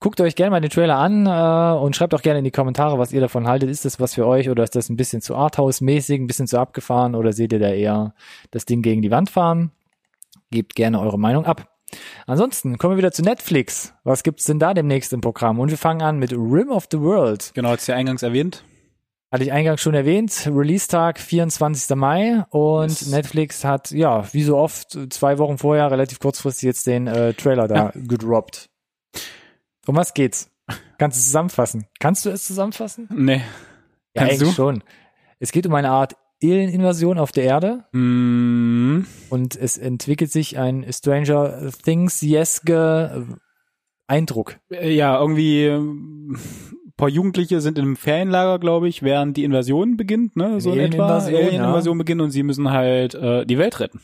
[0.00, 2.98] Guckt euch gerne mal den Trailer an äh, und schreibt auch gerne in die Kommentare,
[2.98, 3.70] was ihr davon haltet.
[3.70, 6.58] Ist das was für euch oder ist das ein bisschen zu Arthouse-mäßig, ein bisschen zu
[6.58, 8.14] abgefahren oder seht ihr da eher
[8.50, 9.70] das Ding gegen die Wand fahren?
[10.50, 11.73] Gebt gerne eure Meinung ab.
[12.26, 13.92] Ansonsten kommen wir wieder zu Netflix.
[14.04, 15.58] Was gibt's denn da demnächst im Programm?
[15.60, 17.52] Und wir fangen an mit Rim of the World.
[17.54, 18.64] Genau, hat's ja eingangs erwähnt.
[19.32, 20.46] Hatte ich eingangs schon erwähnt.
[20.46, 21.96] Release-Tag 24.
[21.96, 23.08] Mai und Yes.
[23.08, 27.66] Netflix hat, ja, wie so oft, zwei Wochen vorher relativ kurzfristig jetzt den äh, Trailer
[27.66, 28.70] da gedroppt.
[29.86, 30.50] Um was geht's?
[30.98, 31.86] Kannst du es zusammenfassen?
[31.98, 33.08] Kannst du es zusammenfassen?
[33.10, 33.42] Nee.
[34.14, 34.46] Ja, Kannst du?
[34.52, 34.84] schon.
[35.40, 40.84] Es geht um eine Art Alien-Invasion auf der Erde Mm, und es entwickelt sich ein
[40.92, 43.26] Stranger Things-jeske
[44.06, 44.58] Eindruck.
[44.70, 46.36] ja, irgendwie ähm,
[46.86, 50.60] ein paar Jugendliche sind in einem Ferienlager, glaube ich, während die Invasion beginnt, ne?
[50.60, 51.16] So in etwa.
[51.18, 51.98] Alien-Invasion, ja.
[51.98, 54.00] Beginnt und sie müssen halt äh, die Welt retten.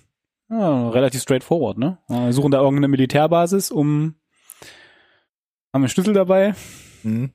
[0.48, 1.98] Ja, relativ straightforward, ne?
[2.08, 4.14] Äh, suchen da irgendeine Militärbasis, um
[5.72, 6.54] haben einen Schlüssel dabei
[7.02, 7.30] Mhm.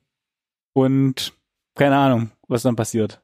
[0.74, 1.32] und
[1.74, 3.22] keine Ahnung, was dann passiert.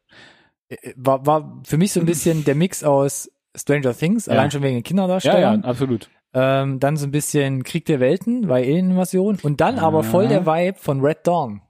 [0.73, 4.33] Äh, War, war für mich so ein bisschen der Mix aus Stranger Things, Ja.
[4.33, 5.63] allein schon wegen den Ja, Kinderdarstellern.
[5.63, 6.09] ja, absolut.
[6.35, 10.03] Ähm, dann so ein bisschen Krieg der Welten bei Alien-Invasion und dann aber Ah.
[10.03, 11.61] voll der Vibe von Red Dawn.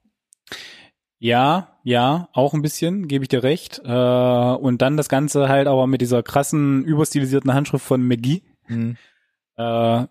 [1.19, 3.81] Ja, ja, auch ein bisschen, gebe ich dir recht.
[3.83, 8.41] Äh, und dann das Ganze halt aber mit dieser krassen, überstilisierten Handschrift von McGee.
[8.67, 8.97] Mhm.
[9.57, 10.05] Äh,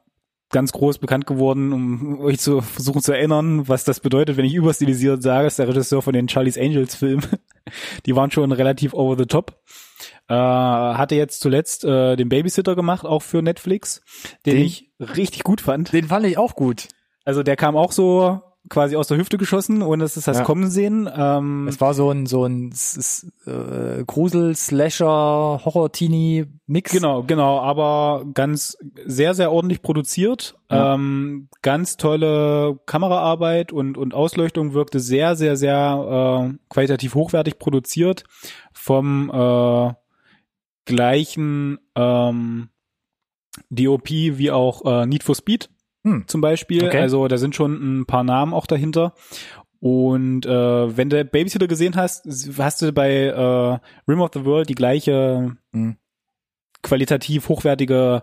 [0.51, 4.55] ganz groß bekannt geworden, um euch zu versuchen zu erinnern, was das bedeutet, wenn ich
[4.55, 7.24] überstilisiert sage, ist der Regisseur von den Charlie's Angels Filmen.
[8.06, 9.60] Die waren schon relativ over the top.
[10.28, 14.02] Äh, hatte jetzt zuletzt äh, den Babysitter gemacht, auch für Netflix,
[14.46, 15.92] den, Den- ich richtig gut fand.
[15.92, 16.88] Den fand ich auch gut.
[17.24, 20.44] Also der kam auch so quasi aus der Hüfte geschossen, ohne dass es das Ja.
[20.44, 21.08] kommen sehen.
[21.14, 22.72] Ähm, Es war so ein so ein
[23.46, 26.92] äh, Grusel Slasher Horror Teenie Mix.
[26.92, 30.54] Genau, genau, aber ganz sehr, sehr ordentlich produziert.
[30.70, 30.94] Ja.
[30.94, 38.24] Ähm, ganz tolle Kameraarbeit und, und Ausleuchtung wirkte sehr, sehr, sehr äh, qualitativ hochwertig produziert
[38.72, 39.92] vom äh,
[40.84, 42.68] gleichen ähm,
[43.70, 45.68] DOP wie auch äh, Need for Speed
[46.05, 46.24] Hm.
[46.26, 46.84] zum Beispiel.
[46.84, 46.98] Okay.
[46.98, 49.14] Also da sind schon ein paar Namen auch dahinter.
[49.80, 52.24] Und äh, wenn du Babysitter gesehen hast,
[52.59, 53.78] hast du bei äh,
[54.11, 55.96] Rim of the World die gleiche Hm.
[56.82, 58.22] qualitativ hochwertige,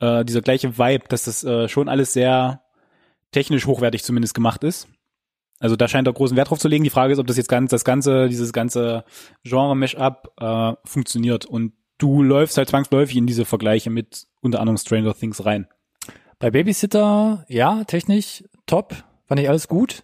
[0.00, 2.62] äh, dieser gleiche Vibe, dass das äh, schon alles sehr
[3.32, 4.88] technisch hochwertig zumindest gemacht ist.
[5.60, 6.84] Also da scheint er großen Wert drauf zu legen.
[6.84, 9.04] Die Frage ist, ob das jetzt ganz, das ganze, dieses ganze
[9.44, 11.46] Genre-Mesh-up äh, funktioniert.
[11.46, 15.66] Und du läufst halt zwangsläufig in diese Vergleiche mit unter anderem Stranger Things rein.
[16.44, 20.02] Bei Babysitter, ja, technisch top, fand ich alles gut.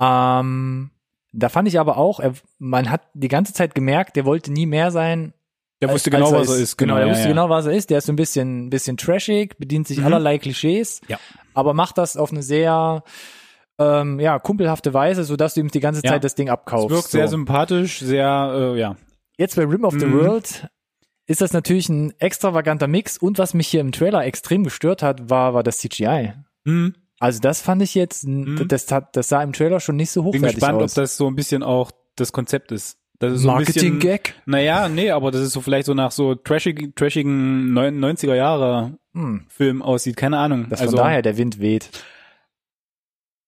[0.00, 0.90] Ähm,
[1.32, 4.64] da fand ich aber auch, er, man hat die ganze Zeit gemerkt, der wollte nie
[4.64, 5.34] mehr sein.
[5.82, 6.78] Der als- wusste genau, als was er ist.
[6.78, 7.28] Genau, der ja, wusste ja.
[7.28, 7.90] genau, was er ist.
[7.90, 10.06] Der ist so ein bisschen, bisschen trashig, bedient sich Mhm.
[10.06, 11.18] allerlei Klischees, Ja.
[11.52, 13.04] aber macht das auf eine sehr
[13.78, 16.00] ähm, ja, kumpelhafte Weise, so dass du ihm die ganze.
[16.00, 16.88] Zeit das Ding Es abkaufst.
[16.88, 17.32] wirkt sehr so.
[17.32, 18.96] sympathisch, sehr, äh, ja.
[19.36, 20.18] Jetzt bei Rim of the Mhm.
[20.18, 20.68] World
[21.26, 25.30] ist das natürlich ein extravaganter Mix und was mich hier im Trailer extrem gestört hat,
[25.30, 26.32] war, war das CGI.
[26.66, 26.94] Hm.
[27.20, 28.66] Also das fand ich jetzt, Mhm.
[28.68, 30.92] das, hat, das sah im Trailer schon nicht so Bin hochwertig gespannt, aus.
[30.92, 32.98] ob das so ein bisschen auch das Konzept ist.
[33.20, 34.34] Das ist so Marketing-Gag?
[34.46, 38.98] Naja, nee, aber das ist so vielleicht so nach so trashig, trashigen neun- 90er Jahre
[39.14, 40.16] Hm, Film aussieht.
[40.16, 40.66] Keine Ahnung.
[40.70, 41.90] dass also, von daher der Wind weht.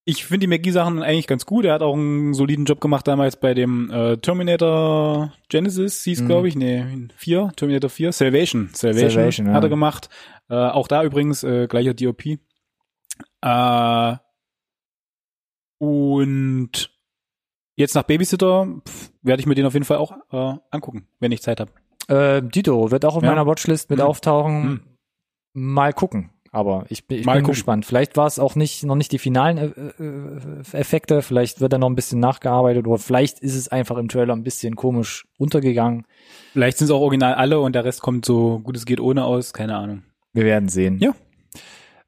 [0.07, 1.64] Ich finde die McGee-Sachen eigentlich ganz gut.
[1.64, 6.26] Er hat auch einen soliden Job gemacht damals bei dem äh, Terminator Genesis, hieß Mhm.
[6.26, 6.84] glaube ich, nee,
[7.16, 8.68] 4, Terminator 4, Salvation.
[8.74, 10.09] Salvation, Salvation, hat er gemacht.
[10.50, 12.26] Äh, auch da übrigens äh, gleicher DOP.
[13.42, 14.16] Äh,
[15.78, 16.90] und
[17.76, 18.68] jetzt nach Babysitter
[19.22, 21.72] werde ich mir den auf jeden Fall auch äh, angucken, wenn ich Zeit habe.
[22.09, 23.30] Äh, Dito wird auch auf Ja.
[23.30, 24.07] meiner Watchlist mit Hm.
[24.07, 24.62] auftauchen.
[24.62, 24.80] Hm.
[25.55, 26.30] Mal gucken.
[26.55, 27.48] Aber ich, bin- ich bin gucken.
[27.48, 27.84] gespannt.
[27.84, 31.20] Vielleicht war es auch nicht noch nicht die finalen äh, äh, Effekte.
[31.22, 34.44] Vielleicht wird da noch ein bisschen nachgearbeitet oder vielleicht ist es einfach im Trailer ein
[34.44, 36.07] bisschen komisch untergegangen.
[36.52, 39.24] Vielleicht sind es auch original alle und der Rest kommt so gut es geht ohne
[39.24, 40.02] aus, keine Ahnung.
[40.32, 40.98] Wir werden sehen.
[41.00, 41.14] Ja.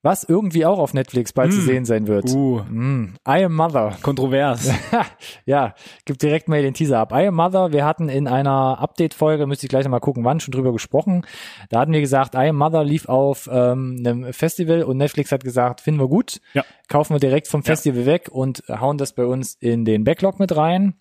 [0.07, 1.65] Was irgendwie auch auf Netflix bald zu Hm.
[1.67, 2.31] sehen sein wird.
[2.31, 3.97] Uh, Mm, I am Mother.
[4.03, 4.71] kontrovers.
[5.47, 7.11] ja, gibt direkt mal den Teaser ab.
[7.13, 10.39] I am Mother, wir hatten in einer Update-Folge, müsste ich gleich noch mal gucken, wann,
[10.39, 11.27] schon drüber gesprochen.
[11.71, 15.43] Da hatten wir gesagt, I am Mother lief auf ähm, einem Festival und Netflix hat
[15.43, 16.63] gesagt, finden wir gut, Ja.
[16.89, 17.67] kaufen wir direkt vom Ja.
[17.67, 20.95] Festival weg und hauen das bei uns in den Backlog mit rein.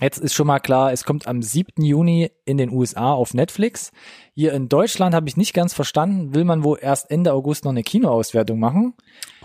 [0.00, 1.82] Jetzt ist schon mal klar, es kommt am 7.
[1.84, 3.90] Juni in den USA auf Netflix.
[4.34, 7.72] Hier in Deutschland habe ich nicht ganz verstanden, will man wohl erst Ende August noch
[7.72, 8.94] eine Kinoauswertung machen.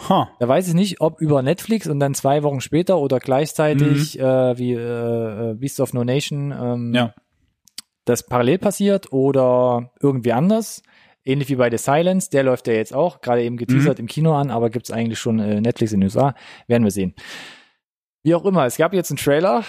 [0.08, 0.26] Huh.
[0.40, 4.58] Da weiß ich nicht, ob über Netflix und dann zwei Wochen später oder gleichzeitig äh,
[4.58, 7.14] wie äh, Beast of No Nation ähm, Ja.
[8.06, 10.84] das parallel passiert oder irgendwie anders.
[11.26, 14.36] Ähnlich wie bei The Silence, der läuft ja jetzt auch, gerade eben geteasert im Kino
[14.36, 16.36] an, aber gibt's eigentlich schon äh, Netflix in den USA.
[16.68, 17.16] Werden wir sehen.
[18.24, 19.64] Wie auch immer, es gab jetzt einen Trailer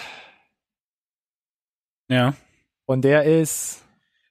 [2.09, 2.33] Ja.
[2.85, 3.81] und der ist,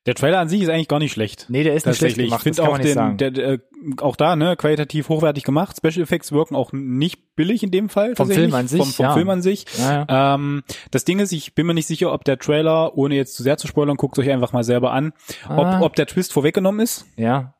[0.06, 1.46] Der Trailer an sich ist eigentlich gar nicht schlecht.
[1.48, 3.58] nee, der ist nicht schlecht gemacht, ich finde auch den, der, der,
[4.00, 5.76] auch da, ne, qualitativ hochwertig gemacht.
[5.76, 8.14] Special Effects wirken auch nicht billig in dem Fall.
[8.16, 8.30] Vom.
[8.30, 9.14] Film an sich, Vom, vom ja.
[9.14, 9.64] Film an sich.
[9.78, 10.34] ja, ja.
[10.34, 13.42] Ähm, das Ding ist, ich bin mir nicht sicher, ob der Trailer, ohne jetzt zu
[13.42, 15.12] sehr zu spoilern, guckt euch einfach mal selber an,
[15.48, 15.78] Ah.
[15.78, 17.06] ob, ob der Twist vorweggenommen ist.
[17.16, 17.54] ja.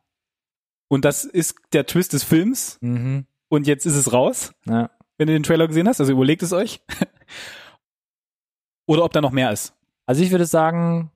[0.89, 2.79] Und das ist der Twist des Films.
[2.83, 3.27] Mhm.
[3.49, 4.91] Und jetzt ist es raus, ja.
[5.17, 5.99] wenn du den Trailer gesehen hast.
[5.99, 6.81] Also überlegt es euch.
[8.87, 9.75] Oder ob da noch mehr ist.
[10.07, 11.11] Also ich würde sagen,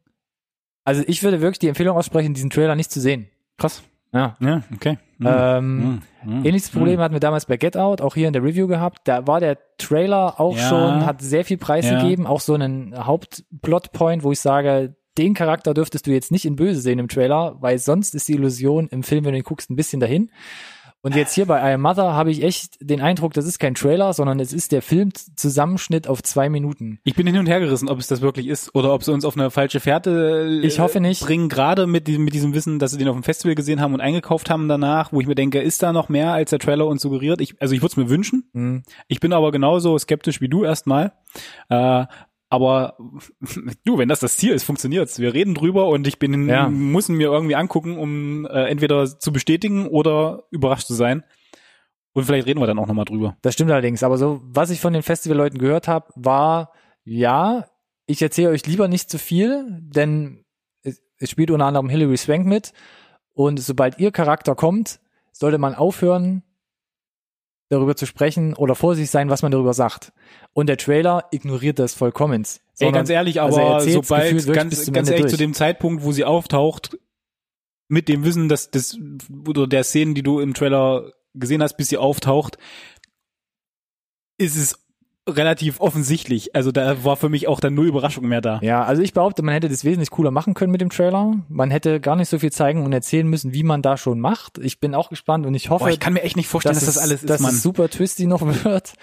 [0.85, 3.29] also ich würde wirklich die Empfehlung aussprechen, diesen Trailer nicht zu sehen.
[3.59, 3.83] Krass.
[4.13, 4.37] Ja.
[4.41, 4.99] Ja, okay.
[5.19, 5.27] Mhm.
[5.29, 6.45] Ähm, Mhm.
[6.45, 9.03] Ähnliches Problem hatten wir damals bei Get Out, auch hier in der Review gehabt.
[9.05, 10.69] Da war der Trailer auch Ja.
[10.69, 16.07] schon, hat sehr viel preisgegeben, auch so einen Hauptplotpoint, wo ich sage, den Charakter dürftest
[16.07, 19.25] du jetzt nicht in Böse sehen im Trailer, weil sonst ist die Illusion im Film,
[19.25, 20.31] wenn du ihn guckst, ein bisschen dahin.
[21.01, 23.75] Und jetzt hier bei I Am Mother habe ich echt den Eindruck, das ist kein
[23.75, 26.99] Trailer, sondern es ist der Filmzusammenschnitt auf zwei Minuten.
[27.05, 29.25] Ich bin hin und her gerissen, ob es das wirklich ist oder ob sie uns
[29.25, 31.25] auf eine falsche Fährte äh, Ich hoffe nicht.
[31.25, 33.95] bringen, gerade mit diesem, mit diesem Wissen, dass sie den auf dem Festival gesehen haben
[33.95, 36.87] und eingekauft haben danach, wo ich mir denke, ist da noch mehr, als der Trailer
[36.87, 37.41] uns suggeriert?
[37.41, 38.51] Ich, also ich würde es mir wünschen.
[38.53, 38.83] Hm.
[39.07, 41.13] Ich bin aber genauso skeptisch wie du erstmal.
[41.69, 42.07] Äh,
[42.51, 42.97] aber
[43.85, 45.19] du, wenn das das Ziel ist, funktioniert's.
[45.19, 46.69] Wir reden drüber und ich bin Ja.
[46.69, 51.25] muss mir irgendwie angucken, um äh, entweder zu bestätigen oder überrascht zu sein.
[52.15, 53.37] Und vielleicht reden wir dann auch nochmal drüber.
[53.43, 54.03] Das stimmt allerdings.
[54.03, 56.73] Aber so, was ich von den Festivalleuten gehört habe, war,
[57.05, 57.67] ja,
[58.07, 60.45] ich erzähle euch lieber nicht zu viel, denn
[60.83, 62.73] es, es spielt unter anderem Hilary Swank mit.
[63.35, 65.01] Und sobald ihr Charakter kommt,
[65.33, 66.43] sollte man aufhören,
[67.69, 70.13] darüber zu sprechen oder vorsichtig sein, was man darüber sagt.
[70.53, 72.47] Und der Trailer ignoriert das vollkommen.
[72.79, 75.39] Ey, ganz ehrlich, also er aber gefühlt sobald, wirklich ganz, ganz ehrlich, zu durch.
[75.39, 76.99] dem Zeitpunkt, wo sie auftaucht,
[77.89, 78.99] mit dem Wissen, dass das,
[79.47, 82.59] oder der Szenen, die du im Trailer gesehen hast, bis sie auftaucht,
[84.39, 84.88] ist es
[85.29, 86.55] relativ offensichtlich.
[86.57, 88.59] Also da war für mich auch dann null Überraschung mehr da.
[88.63, 91.35] Ja, also ich behaupte, man hätte das wesentlich cooler machen können mit dem Trailer.
[91.49, 94.59] Man hätte gar nicht so viel zeigen und erzählen müssen, wie man da schon macht.
[94.59, 96.85] Ich bin auch gespannt und ich hoffe, Boah, ich kann mir echt nicht vorstellen, dass,
[96.87, 97.55] dass das es- alles ist, dass Mann.
[97.55, 98.95] es super twisty noch wird.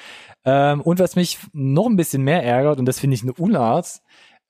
[0.43, 4.01] Ähm, und was mich noch ein bisschen mehr ärgert, und das finde ich eine Unart,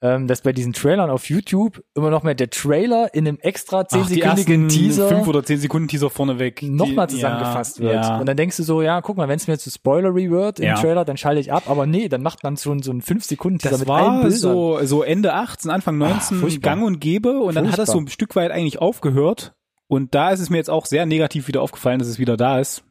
[0.02, 3.80] ähm, dass bei diesen Trailern auf YouTube immer noch mehr der Trailer in einem extra
[3.80, 6.62] Ach, die zehnsekündigen ersten Teaser fünf oder zehn Sekunden Teaser vorneweg.
[6.64, 7.96] nochmal zusammengefasst ja, wird.
[8.04, 8.18] Ja.
[8.20, 10.66] Und dann denkst du so, ja, guck mal, wenn es mir zu spoilery wird im
[10.66, 10.76] Ja.
[10.76, 11.64] Trailer, dann schalte ich ab.
[11.68, 14.38] Aber nee, dann macht man schon so einen 5-Sekunden-Teaser Das mit allen war Bildern.
[14.38, 16.72] so, so Ende 18, Anfang 19 furchtbar.
[16.76, 18.10] gang und gäbe und dann hat das so Furchtbar.
[18.10, 19.56] ein Stück weit eigentlich aufgehört
[19.88, 22.60] und da ist es mir jetzt auch sehr negativ wieder aufgefallen, dass es wieder da
[22.60, 22.84] ist.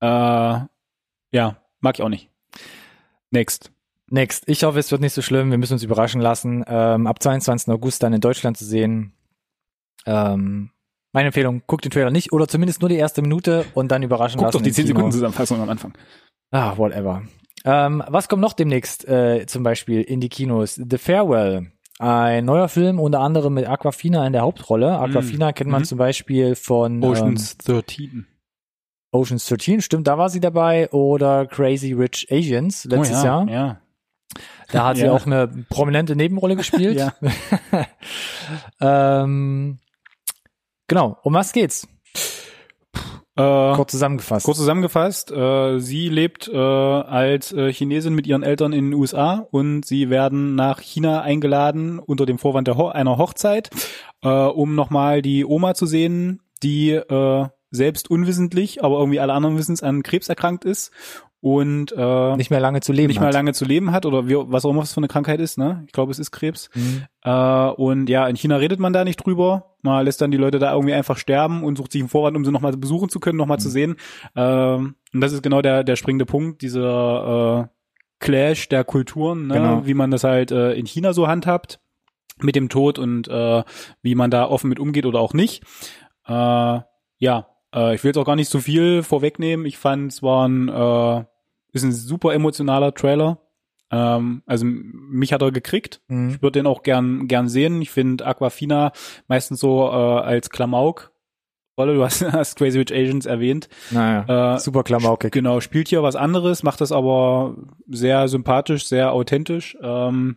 [0.00, 2.28] Äh, ja, mag ich auch nicht.
[3.30, 3.70] Next.
[4.12, 4.44] Next.
[4.46, 5.50] Ich hoffe, es wird nicht so schlimm.
[5.50, 6.64] Wir müssen uns überraschen lassen.
[6.66, 7.72] Ähm, ab 22.
[7.72, 9.14] August dann in Deutschland zu sehen.
[10.06, 10.70] Ähm,
[11.12, 14.38] meine Empfehlung, guckt den Trailer nicht oder zumindest nur die erste Minute und dann überraschen
[14.38, 14.58] Guck lassen.
[14.58, 14.96] doch die im 10 Kino.
[14.96, 15.92] Sekunden Zusammenfassung am Anfang.
[16.50, 17.22] Ah, whatever.
[17.64, 20.74] Ähm, was kommt noch demnächst äh, zum Beispiel in die Kinos?
[20.74, 21.72] The Farewell.
[21.98, 24.98] Ein neuer Film, unter anderem mit Aquafina in der Hauptrolle.
[24.98, 25.86] Aquafina kennt man Mhm.
[25.86, 28.10] zum Beispiel von Oceans 13.
[28.12, 28.26] Ähm,
[29.12, 30.90] Oceans 13, stimmt, da war sie dabei.
[30.90, 33.48] Oder Crazy Rich Asians letztes oh, ja, Jahr.
[33.48, 33.81] Ja.
[34.70, 35.12] Da hat sie Ja.
[35.12, 36.96] auch eine prominente Nebenrolle gespielt.
[37.12, 37.12] Ja.
[39.22, 39.78] ähm,
[40.88, 41.88] genau, um was geht's?
[43.34, 44.44] Äh, Kurz zusammengefasst.
[44.44, 49.46] Kurz zusammengefasst, äh, sie lebt äh, als äh, Chinesin mit ihren Eltern in den USA
[49.50, 53.70] und sie werden nach China eingeladen unter dem Vorwand der Ho einer Hochzeit,
[54.22, 59.56] äh, um nochmal die Oma zu sehen, die äh, selbst unwissentlich, aber irgendwie alle anderen
[59.56, 60.90] wissen es, an Krebs erkrankt ist
[61.42, 63.08] und äh, nicht mehr lange zu leben.
[63.08, 63.34] nicht mehr hat.
[63.34, 65.82] lange zu leben hat oder wie, was auch immer es für eine Krankheit ist, ne?
[65.86, 66.70] Ich glaube, es ist Krebs.
[66.72, 67.02] Mhm.
[67.24, 69.74] Äh, und ja, in China redet man da nicht drüber.
[69.82, 72.44] Man lässt dann die Leute da irgendwie einfach sterben und sucht sich einen Vorwand, um
[72.44, 73.96] sie nochmal besuchen zu können, nochmal zu sehen.
[74.36, 77.76] Ähm, und das ist genau der, der springende Punkt, dieser äh,
[78.20, 79.54] Clash der Kulturen, ne?
[79.54, 79.84] Genau.
[79.84, 81.80] wie man das halt äh, in China so handhabt
[82.40, 83.64] mit dem Tod und äh,
[84.00, 85.64] wie man da offen mit umgeht oder auch nicht.
[86.24, 86.80] Äh,
[87.18, 89.66] ja, äh, ich will jetzt auch gar nicht so viel vorwegnehmen.
[89.66, 91.24] Ich fand, es war ein, äh,
[91.72, 93.38] ist ein super emotionaler Trailer.
[93.90, 96.00] Ähm, also mich hat er gekriegt.
[96.08, 96.30] Mhm.
[96.30, 97.82] Ich würde den auch gern gern sehen.
[97.82, 98.92] Ich finde Aquafina
[99.28, 101.12] meistens so äh, als Klamauk.
[101.78, 103.68] Rolle, du hast, hast Crazy Rich Asians erwähnt.
[103.90, 105.32] Naja, Äh, super klamaukig.
[105.32, 107.56] Genau, spielt hier was anderes, macht das aber
[107.88, 109.76] sehr sympathisch, sehr authentisch.
[109.80, 110.36] Ähm,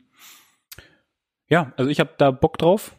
[1.47, 2.95] ja, also ich habe da Bock drauf.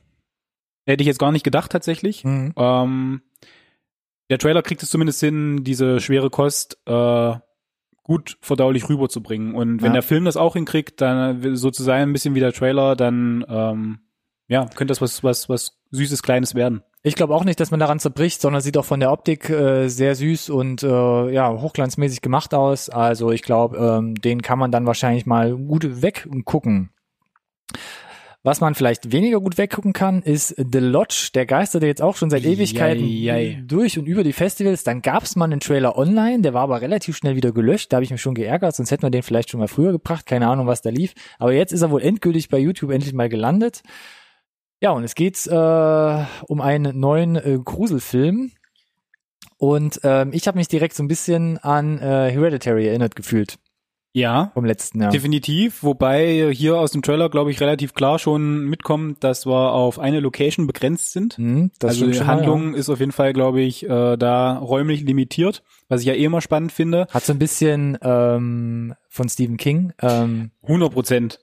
[0.87, 2.24] Hätte ich jetzt gar nicht gedacht tatsächlich.
[2.24, 2.53] Mhm.
[2.57, 3.22] Ähm,
[4.30, 7.34] der Trailer kriegt es zumindest hin, diese schwere Kost äh,
[8.07, 9.53] gut verdaulich rüberzubringen.
[9.57, 9.95] Und wenn Ja.
[9.95, 13.45] der Film das auch hinkriegt, dann so zu sein, ein bisschen wie der Trailer, dann
[13.49, 13.99] ähm,
[14.47, 16.83] ja, könnte das was, was, was Süßes, Kleines werden.
[17.03, 19.89] Ich glaube auch nicht, dass man daran zerbricht, sondern sieht auch von der Optik äh,
[19.89, 22.89] sehr süß und äh, ja hochglanzmäßig gemacht aus.
[22.91, 26.91] Also ich glaube, ähm, den kann man dann wahrscheinlich mal gut weggucken.
[28.47, 31.31] Was man vielleicht weniger gut weggucken kann, ist The Lodge.
[31.35, 33.61] Der geisterte jetzt auch schon seit Ewigkeiten Eieiei.
[33.67, 34.85] durch und über die Festivals.
[34.85, 37.93] Dann gab es mal einen Trailer online, der war aber relativ schnell wieder gelöscht.
[37.93, 40.27] Da habe ich mich schon geärgert, sonst hätten wir den vielleicht schon mal früher gebracht.
[40.27, 41.15] Keine Ahnung, was da lief.
[41.41, 43.83] Aber jetzt ist er wohl endgültig bei YouTube endlich mal gelandet.
[44.81, 48.53] Ja, und es geht äh, um einen neuen äh, Gruselfilm.
[49.59, 53.59] Und ähm, ich habe mich direkt so ein bisschen an äh, Hereditary erinnert gefühlt
[54.19, 55.11] Ja, vom letzten Jahr.
[55.11, 59.99] Definitiv, wobei hier aus dem Trailer, glaube ich, relativ klar schon mitkommt, dass wir auf
[59.99, 61.37] eine Location begrenzt sind.
[61.37, 65.62] Hm, das also die Handlung ist auf jeden Fall, glaube ich, äh, da räumlich limitiert,
[65.91, 67.01] was ich ja eh immer spannend finde.
[67.09, 67.14] ja.
[67.14, 69.93] Hat so ein bisschen ähm, von Stephen King.
[70.01, 71.41] Ähm, 100 Prozent.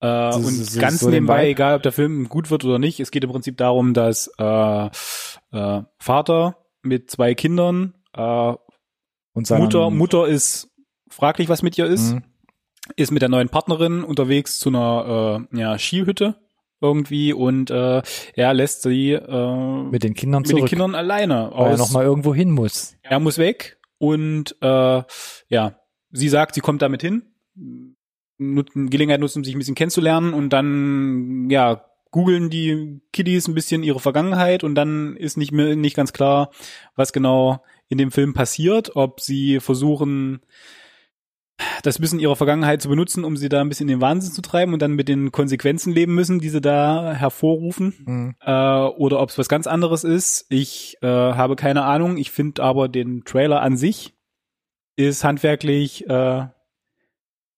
[0.00, 3.10] Äh, und so- ganz so nebenbei, egal ob der Film gut wird oder nicht, es
[3.10, 4.86] geht im Prinzip darum, dass äh,
[5.52, 8.54] äh, Vater mit zwei Kindern Äh,
[9.34, 10.70] Und Mutter, Mutter ist
[11.16, 12.14] fraglich, was mit ihr ist.
[12.14, 12.22] Mhm.
[12.94, 16.36] Ist mit der neuen Partnerin unterwegs zu einer äh, ja, Skihütte
[16.80, 18.02] irgendwie und äh,
[18.34, 21.78] er lässt sie äh, mit den Kindern mit zurück, den Kindern alleine weil er aus.
[21.78, 22.94] nochmal irgendwo hin muss.
[23.02, 25.02] er muss weg und äh,
[25.48, 25.80] ja,
[26.12, 27.22] sie sagt, sie kommt damit hin.
[28.38, 33.82] Nut Gelegenheit nutzen, sich ein bisschen kennenzulernen und dann ja googeln die Kiddies ein bisschen
[33.82, 36.50] ihre Vergangenheit und dann ist nicht mehr nicht ganz klar,
[36.94, 40.40] was genau in dem Film passiert, ob sie versuchen
[41.82, 44.42] das Wissen ihrer Vergangenheit zu benutzen, um sie da ein bisschen in den Wahnsinn zu
[44.42, 48.34] treiben und dann mit den Konsequenzen leben müssen, die sie da hervorrufen Mhm.
[48.40, 50.46] äh, oder ob es was ganz anderes ist.
[50.50, 52.16] Ich äh, habe keine Ahnung.
[52.18, 54.14] Ich finde aber den Trailer an sich
[54.96, 56.46] ist handwerklich äh,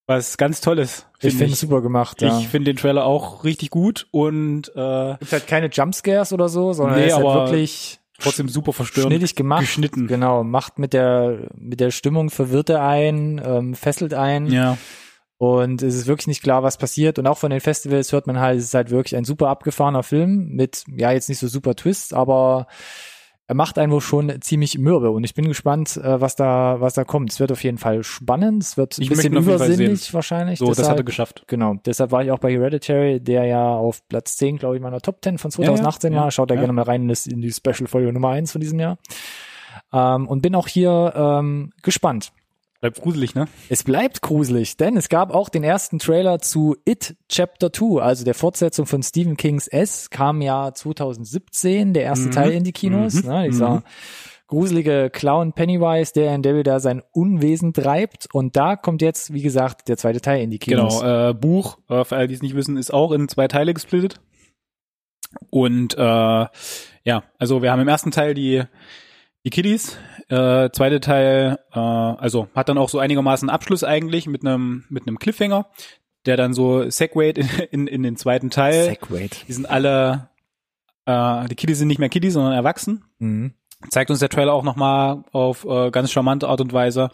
[0.07, 1.07] was ganz Tolles.
[1.19, 2.23] Ich Find finde es super gemacht.
[2.23, 2.39] Ja.
[2.39, 6.73] Ich finde den Trailer auch richtig gut und äh, gibt halt keine Jumpscares oder so,
[6.73, 9.61] sondern Nee, ist halt wirklich trotzdem super verstörend schnittig gemacht.
[9.61, 10.07] geschnitten.
[10.07, 14.77] Genau, macht mit der mit der Stimmung verwirrt er ein, ähm, fesselt ein Ja,
[15.39, 17.19] und es ist wirklich nicht klar, was passiert.
[17.19, 20.03] Und auch von den Festivals hört man halt, es ist halt wirklich ein super abgefahrener
[20.03, 22.73] Film mit, ja, jetzt nicht so super Twists, aber er
[23.55, 27.05] macht einen wohl schon ziemlich mürbe und ich bin gespannt, äh, was da, was da
[27.05, 27.33] kommt.
[27.33, 30.59] Es wird auf jeden Fall spannend, es wird ein Ich bisschen übersinnlich wahrscheinlich.
[30.59, 31.45] so, das deshalb, hat er geschafft.
[31.47, 35.01] Genau, deshalb war ich auch bei Hereditary, der ja auf Platz 10, glaube ich, meiner
[35.01, 36.31] Top 10 von 2018 ja, war.
[36.31, 36.61] Schaut da ja.
[36.61, 38.99] gerne mal rein in, das, die Special-Folge Nummer 1 von diesem Jahr.
[39.93, 42.33] Ähm, und bin auch hier ähm, gespannt.
[42.81, 43.49] Bleibt gruselig, ne?
[43.69, 48.25] Es bleibt gruselig, denn es gab auch den ersten Trailer zu It Chapter 2, also
[48.25, 52.33] der Fortsetzung von Stephen Kings S, kam ja 2017, der erste Mhm.
[52.33, 53.29] Teil in die Kinos, Mhm.
[53.31, 53.83] ne, dieser Mhm.
[54.47, 59.43] gruselige Clown Pennywise, der in Devil da sein Unwesen treibt und da kommt jetzt, wie
[59.43, 61.01] gesagt, der zweite Teil in die Kinos.
[61.01, 63.75] Genau, äh, Buch, äh, für alle, die es nicht wissen, ist auch in zwei Teile
[63.75, 64.21] gesplittet.
[65.51, 68.63] Und äh, ja, also wir haben im ersten Teil die
[69.45, 69.97] die Kiddies,
[70.29, 75.07] äh, zweite Teil, äh, also hat dann auch so einigermaßen Abschluss eigentlich mit einem mit
[75.07, 75.67] einem Cliffhanger,
[76.27, 78.85] der dann so segwayt in, in, in den zweiten Teil.
[78.85, 79.45] Segwayed.
[79.49, 80.31] die sind alle,
[81.07, 83.05] äh, die Kiddies sind nicht mehr Kiddies, sondern erwachsen.
[83.19, 83.55] Mhm.
[83.91, 87.11] Zeigt uns der Trailer auch nochmal auf äh, ganz charmante Art und Weise.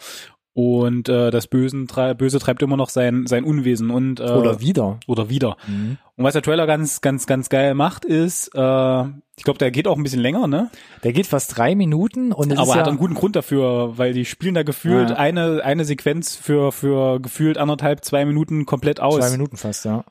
[0.57, 5.01] Und äh, das Bösen, Böse treibt immer noch sein, sein Unwesen und äh, Oder wieder.
[5.09, 5.57] oder wieder.
[5.67, 5.99] Mhm.
[6.17, 9.05] Und was der Trailer ganz, ganz, ganz geil macht, ist, äh,
[9.37, 10.71] ich glaube, der geht auch ein bisschen länger, ne?
[11.03, 13.99] Der geht fast drei Minuten und es Aber ist hat ja, einen guten Grund dafür,
[13.99, 15.17] weil die spielen da gefühlt Ja.
[15.17, 19.17] eine, eine Sequenz für, für gefühlt anderthalb, zwei Minuten komplett aus.
[19.19, 20.05] zwei Minuten fast, ja.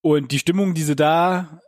[0.00, 1.60] Und die Stimmung, die sie da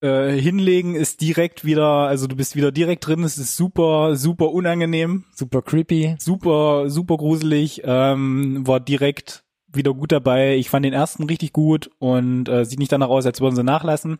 [0.00, 4.50] äh, hinlegen, ist direkt wieder, also du bist wieder direkt drin, es ist super, super
[4.52, 6.16] unangenehm, Super creepy.
[6.18, 10.56] super, super gruselig, ähm, war direkt wieder gut dabei.
[10.56, 13.64] Ich fand den ersten richtig gut und äh, sieht nicht danach aus, als würden sie
[13.64, 14.18] nachlassen.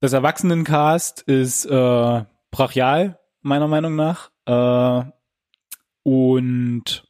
[0.00, 4.30] Das Erwachsenencast ist äh, brachial, meiner Meinung nach.
[4.46, 5.10] Äh,
[6.02, 7.04] und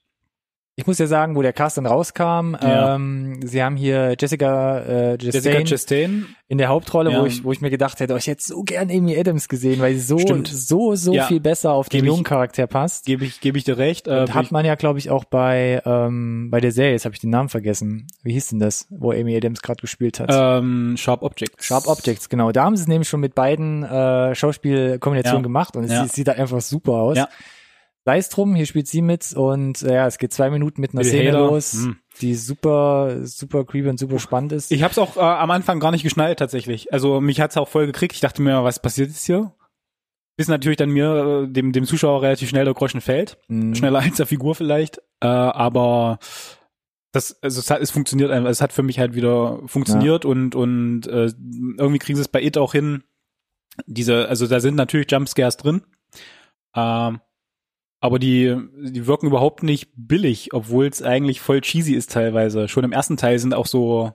[0.80, 2.94] Ich muss ja sagen, wo der Cast dann rauskam, Ja.
[2.94, 7.20] ähm, sie haben hier Jessica, äh, Jessica Chastain Chastain, in der Hauptrolle, Ja.
[7.20, 9.80] wo ich, wo ich mir gedacht hätte, oh, ich hätte so gern Amy Adams gesehen,
[9.80, 10.48] weil sie so, Stimmt.
[10.48, 11.26] so, so Ja.
[11.26, 13.04] viel besser auf den jungen Charakter passt.
[13.04, 14.08] gebe ich, gebe ich dir recht.
[14.08, 17.14] Äh, Und hat man ja, glaube ich, auch bei, ähm, bei der Serie, jetzt habe
[17.14, 18.06] ich den Namen vergessen.
[18.22, 20.30] Wie hieß denn das, wo Amy Adams gerade gespielt hat?
[20.32, 21.66] ähm, Sharp Objects.
[21.66, 22.52] Sharp Objects, genau.
[22.52, 26.32] Da haben sie es nämlich schon mit beiden äh, Schauspielkombinationen gemacht und es sieht da
[26.32, 27.18] einfach super aus.
[27.18, 27.28] Ja.
[28.06, 30.92] Sei es drum, hier spielt sie mit und äh, ja, es geht zwei Minuten mit
[30.92, 31.98] einer Bill Szene Hader, los, hm.
[32.20, 34.72] die super, super creepy und super spannend ist.
[34.72, 36.92] Ich habe es auch äh, am Anfang gar nicht geschnallt tatsächlich.
[36.92, 38.14] Also mich hat's auch voll gekriegt.
[38.14, 39.52] Ich dachte mir, was passiert jetzt hier?
[40.38, 43.36] Bis natürlich dann mir, äh, dem, dem Zuschauer relativ schnell der Groschen fällt.
[43.48, 43.74] Mhm.
[43.74, 44.98] Schneller als der Figur vielleicht.
[45.20, 46.18] Äh, aber
[47.12, 48.48] das, also es, hat, es funktioniert einfach.
[48.48, 51.30] Es hat für mich halt wieder funktioniert und, und äh,
[51.76, 53.04] irgendwie kriegen sie es bei It auch hin.
[53.86, 55.82] Diese, also da sind natürlich Jumpscares drin.
[56.74, 57.20] Ähm,
[58.00, 62.66] aber die, die wirken überhaupt nicht billig, obwohl es eigentlich voll cheesy ist teilweise.
[62.68, 64.12] Schon im ersten Teil sind auch so,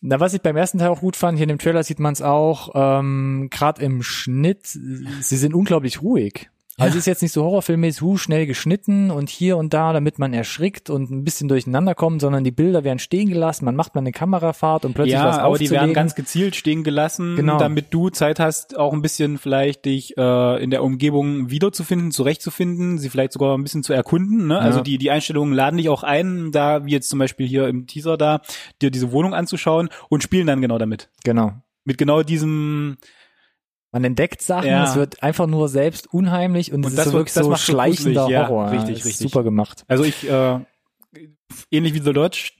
[0.00, 2.12] Na, was ich beim ersten Teil auch gut fand, hier in dem Trailer sieht man
[2.12, 6.50] es auch, ähm, gerade im Schnitt, sie sind unglaublich ruhig.
[6.78, 10.18] Also es ist jetzt nicht so horrorfilmmäßig, hu, schnell geschnitten und hier und da, damit
[10.18, 13.94] man erschrickt und ein bisschen durcheinander kommt, sondern die Bilder werden stehen gelassen, man macht
[13.94, 15.76] mal eine Kamerafahrt und plötzlich ja, was aber die aufzulegen.
[15.80, 17.58] werden ganz gezielt stehen gelassen, Genau.
[17.58, 22.98] damit du Zeit hast, auch ein bisschen vielleicht dich äh, in der Umgebung wiederzufinden, zurechtzufinden,
[22.98, 24.46] sie vielleicht sogar ein bisschen zu erkunden.
[24.46, 24.58] Ne?
[24.58, 24.84] Also Ja.
[24.84, 28.16] die die Einstellungen laden dich auch ein, da wie jetzt zum Beispiel hier im Teaser
[28.16, 28.40] da,
[28.80, 31.10] dir diese Wohnung anzuschauen und spielen dann genau damit.
[31.24, 31.52] Genau.
[31.84, 32.98] Mit genau diesem
[33.92, 34.84] Man entdeckt Sachen, Ja.
[34.84, 37.56] es wird einfach nur selbst unheimlich und, Und es das ist so wirklich das so
[37.56, 38.70] schleichender gruselig, ja, Horror.
[38.72, 39.16] richtig, richtig.
[39.30, 39.84] Super gemacht.
[39.88, 40.58] Also ich, äh,
[41.70, 42.50] ähnlich wie The Lodge,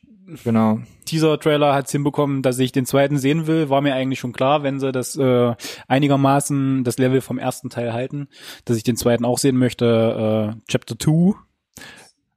[0.45, 0.81] Genau.
[1.07, 3.71] Teaser-Trailer hat's hinbekommen, dass ich den zweiten sehen will.
[3.71, 5.55] War mir eigentlich schon klar, wenn sie das äh,
[5.87, 8.29] einigermaßen das Level vom ersten Teil halten,
[8.67, 10.55] dass ich den zweiten auch sehen möchte.
[10.55, 11.33] Äh, Chapter 2,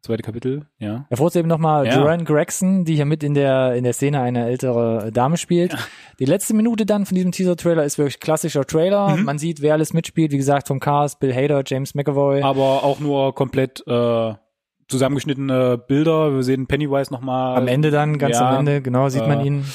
[0.02, 1.06] zweite Kapitel, ja.
[1.10, 2.00] Hervorzuheben nochmal Ja.
[2.00, 5.76] Joanne Gregson, die hier mit in der, in der Szene eine ältere Dame spielt.
[6.20, 9.16] Die letzte Minute dann von diesem Teaser-Trailer ist wirklich klassischer Trailer.
[9.16, 9.24] Mhm.
[9.26, 10.32] Man sieht, wer alles mitspielt.
[10.32, 12.42] Wie gesagt, vom Cast, Bill Hader, James McAvoy.
[12.42, 14.34] Aber auch nur komplett äh,
[14.88, 16.34] zusammengeschnittene Bilder.
[16.34, 17.58] Wir sehen Pennywise nochmal.
[17.58, 19.66] am Ende dann, ganz ja, am Ende, genau, sieht man äh, ihn.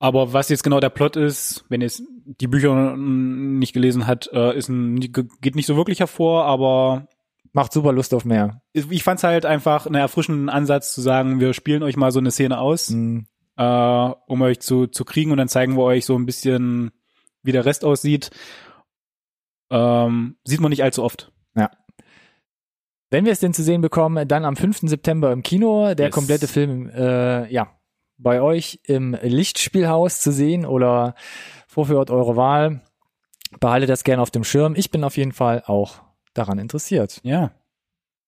[0.00, 4.56] Aber was jetzt genau der Plot ist, wenn es die Bücher nicht gelesen hat, äh,
[4.56, 7.08] ist ein, geht nicht so wirklich hervor, aber
[7.58, 8.62] Macht super Lust auf mehr.
[8.72, 12.30] ich fand's halt einfach einen erfrischenden Ansatz zu sagen, wir spielen euch mal so eine
[12.30, 13.26] Szene aus, Mhm.
[13.56, 16.92] äh, um euch zu, zu kriegen und dann zeigen wir euch so ein bisschen,
[17.42, 18.30] wie der Rest aussieht.
[19.70, 21.32] Ähm, sieht man nicht allzu oft.
[23.10, 24.80] Wenn wir es denn zu sehen bekommen, dann am 5.
[24.82, 25.94] September im Kino.
[25.94, 26.14] Der Yes.
[26.14, 27.68] komplette Film, äh, ja,
[28.18, 31.14] bei euch im Lichtspielhaus zu sehen oder
[31.66, 32.82] vorführt eure Wahl.
[33.60, 34.74] Behaltet das gerne auf dem Schirm.
[34.76, 36.02] Ich bin auf jeden Fall auch
[36.38, 37.20] daran interessiert.
[37.22, 37.50] Ja.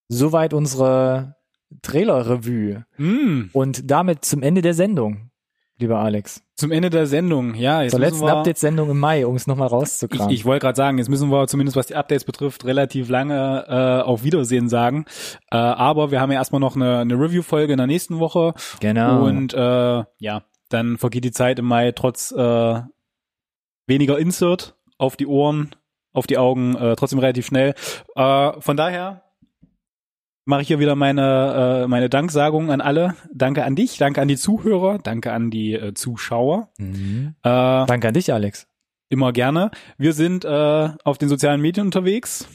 [0.09, 1.37] Soweit unsere
[1.83, 2.85] Trailer-Revue.
[2.99, 5.31] Mm, Und damit zum Ende der Sendung,
[5.79, 6.43] lieber Alex.
[6.57, 7.83] zum Ende der Sendung, ja.
[7.83, 10.31] Jetzt Zur letzten Update-Sendung im Mai, um es nochmal Ich, rauszukramen.
[10.35, 14.03] ich wollte gerade sagen, jetzt müssen wir zumindest was die Updates betrifft relativ lange äh,
[14.05, 15.05] auf Wiedersehen sagen.
[15.51, 18.53] Äh, aber wir haben ja erstmal noch eine, eine Review-Folge in der nächsten Woche.
[18.81, 19.25] genau.
[19.25, 22.81] Und äh, ja, dann vergeht die Zeit im Mai trotz äh,
[23.87, 25.71] weniger Insert auf die Ohren,
[26.13, 27.75] auf die Augen, äh, trotzdem relativ schnell.
[28.17, 29.23] Äh, von daher
[30.45, 33.15] mache ich hier wieder meine, äh, meine Danksagung an alle.
[33.33, 36.71] Danke an dich, danke an die Zuhörer, danke an die äh, Zuschauer.
[36.79, 37.35] mhm.
[37.43, 38.67] Äh, Danke an dich, Alex.
[39.09, 39.71] Immer gerne.
[39.99, 42.49] Wir sind äh, auf den sozialen Medien unterwegs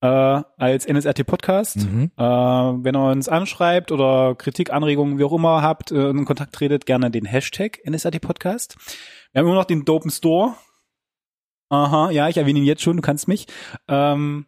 [0.00, 1.76] äh, als NSRT Podcast.
[1.76, 2.10] Mhm.
[2.16, 6.54] Äh, wenn ihr uns anschreibt oder Kritik, Anregungen, wie auch immer habt, äh, in Kontakt
[6.54, 8.76] tretet, gerne den Hashtag NSRT Podcast.
[9.32, 10.54] Wir haben immer noch den Dopen Store.
[11.70, 13.46] Aha, ja, ich erwähne ihn jetzt schon, du kannst mich.
[13.88, 14.46] Ähm,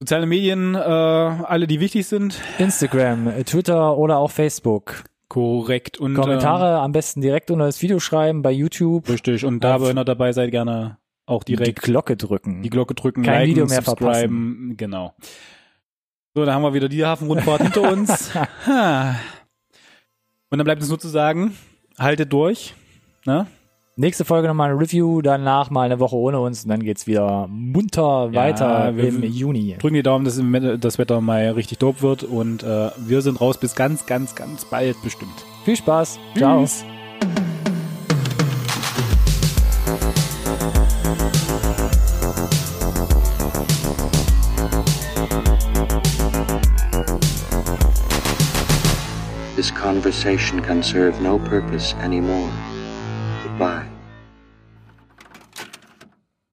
[0.00, 2.40] soziale Medien, äh, alle, die wichtig sind.
[2.58, 5.04] Instagram, äh, Twitter oder auch Facebook.
[5.28, 5.98] Korrekt.
[5.98, 9.08] Und Kommentare am besten direkt unter das Video schreiben bei YouTube.
[9.08, 9.44] Ähm, richtig.
[9.44, 12.62] Und da, wenn ihr dabei seid, gerne auch Die direkt Glocke drücken.
[12.62, 15.14] die Glocke drücken, Kein liken, Video mehr subscriben, genau.
[16.34, 18.30] So, dann haben wir wieder die Hafenrundfahrt hinter uns.
[20.50, 21.56] Und dann bleibt es nur zu sagen,
[21.98, 22.74] haltet durch.
[23.24, 23.46] Ne?
[24.00, 27.46] Nächste Folge nochmal eine Review, danach mal eine Woche ohne uns und dann geht's wieder
[27.50, 29.76] munter Ja, weiter wir- im Juni.
[29.78, 33.42] Drücken die Daumen, dass im das Wetter mal richtig dope wird und äh, wir sind
[33.42, 35.44] raus bis ganz, ganz, ganz bald bestimmt.
[35.66, 36.18] Viel Spaß.
[36.34, 36.60] Ciao.
[36.62, 36.82] Tschüss.
[49.56, 52.50] This conversation can serve no purpose anymore.
[53.60, 53.99] Bye.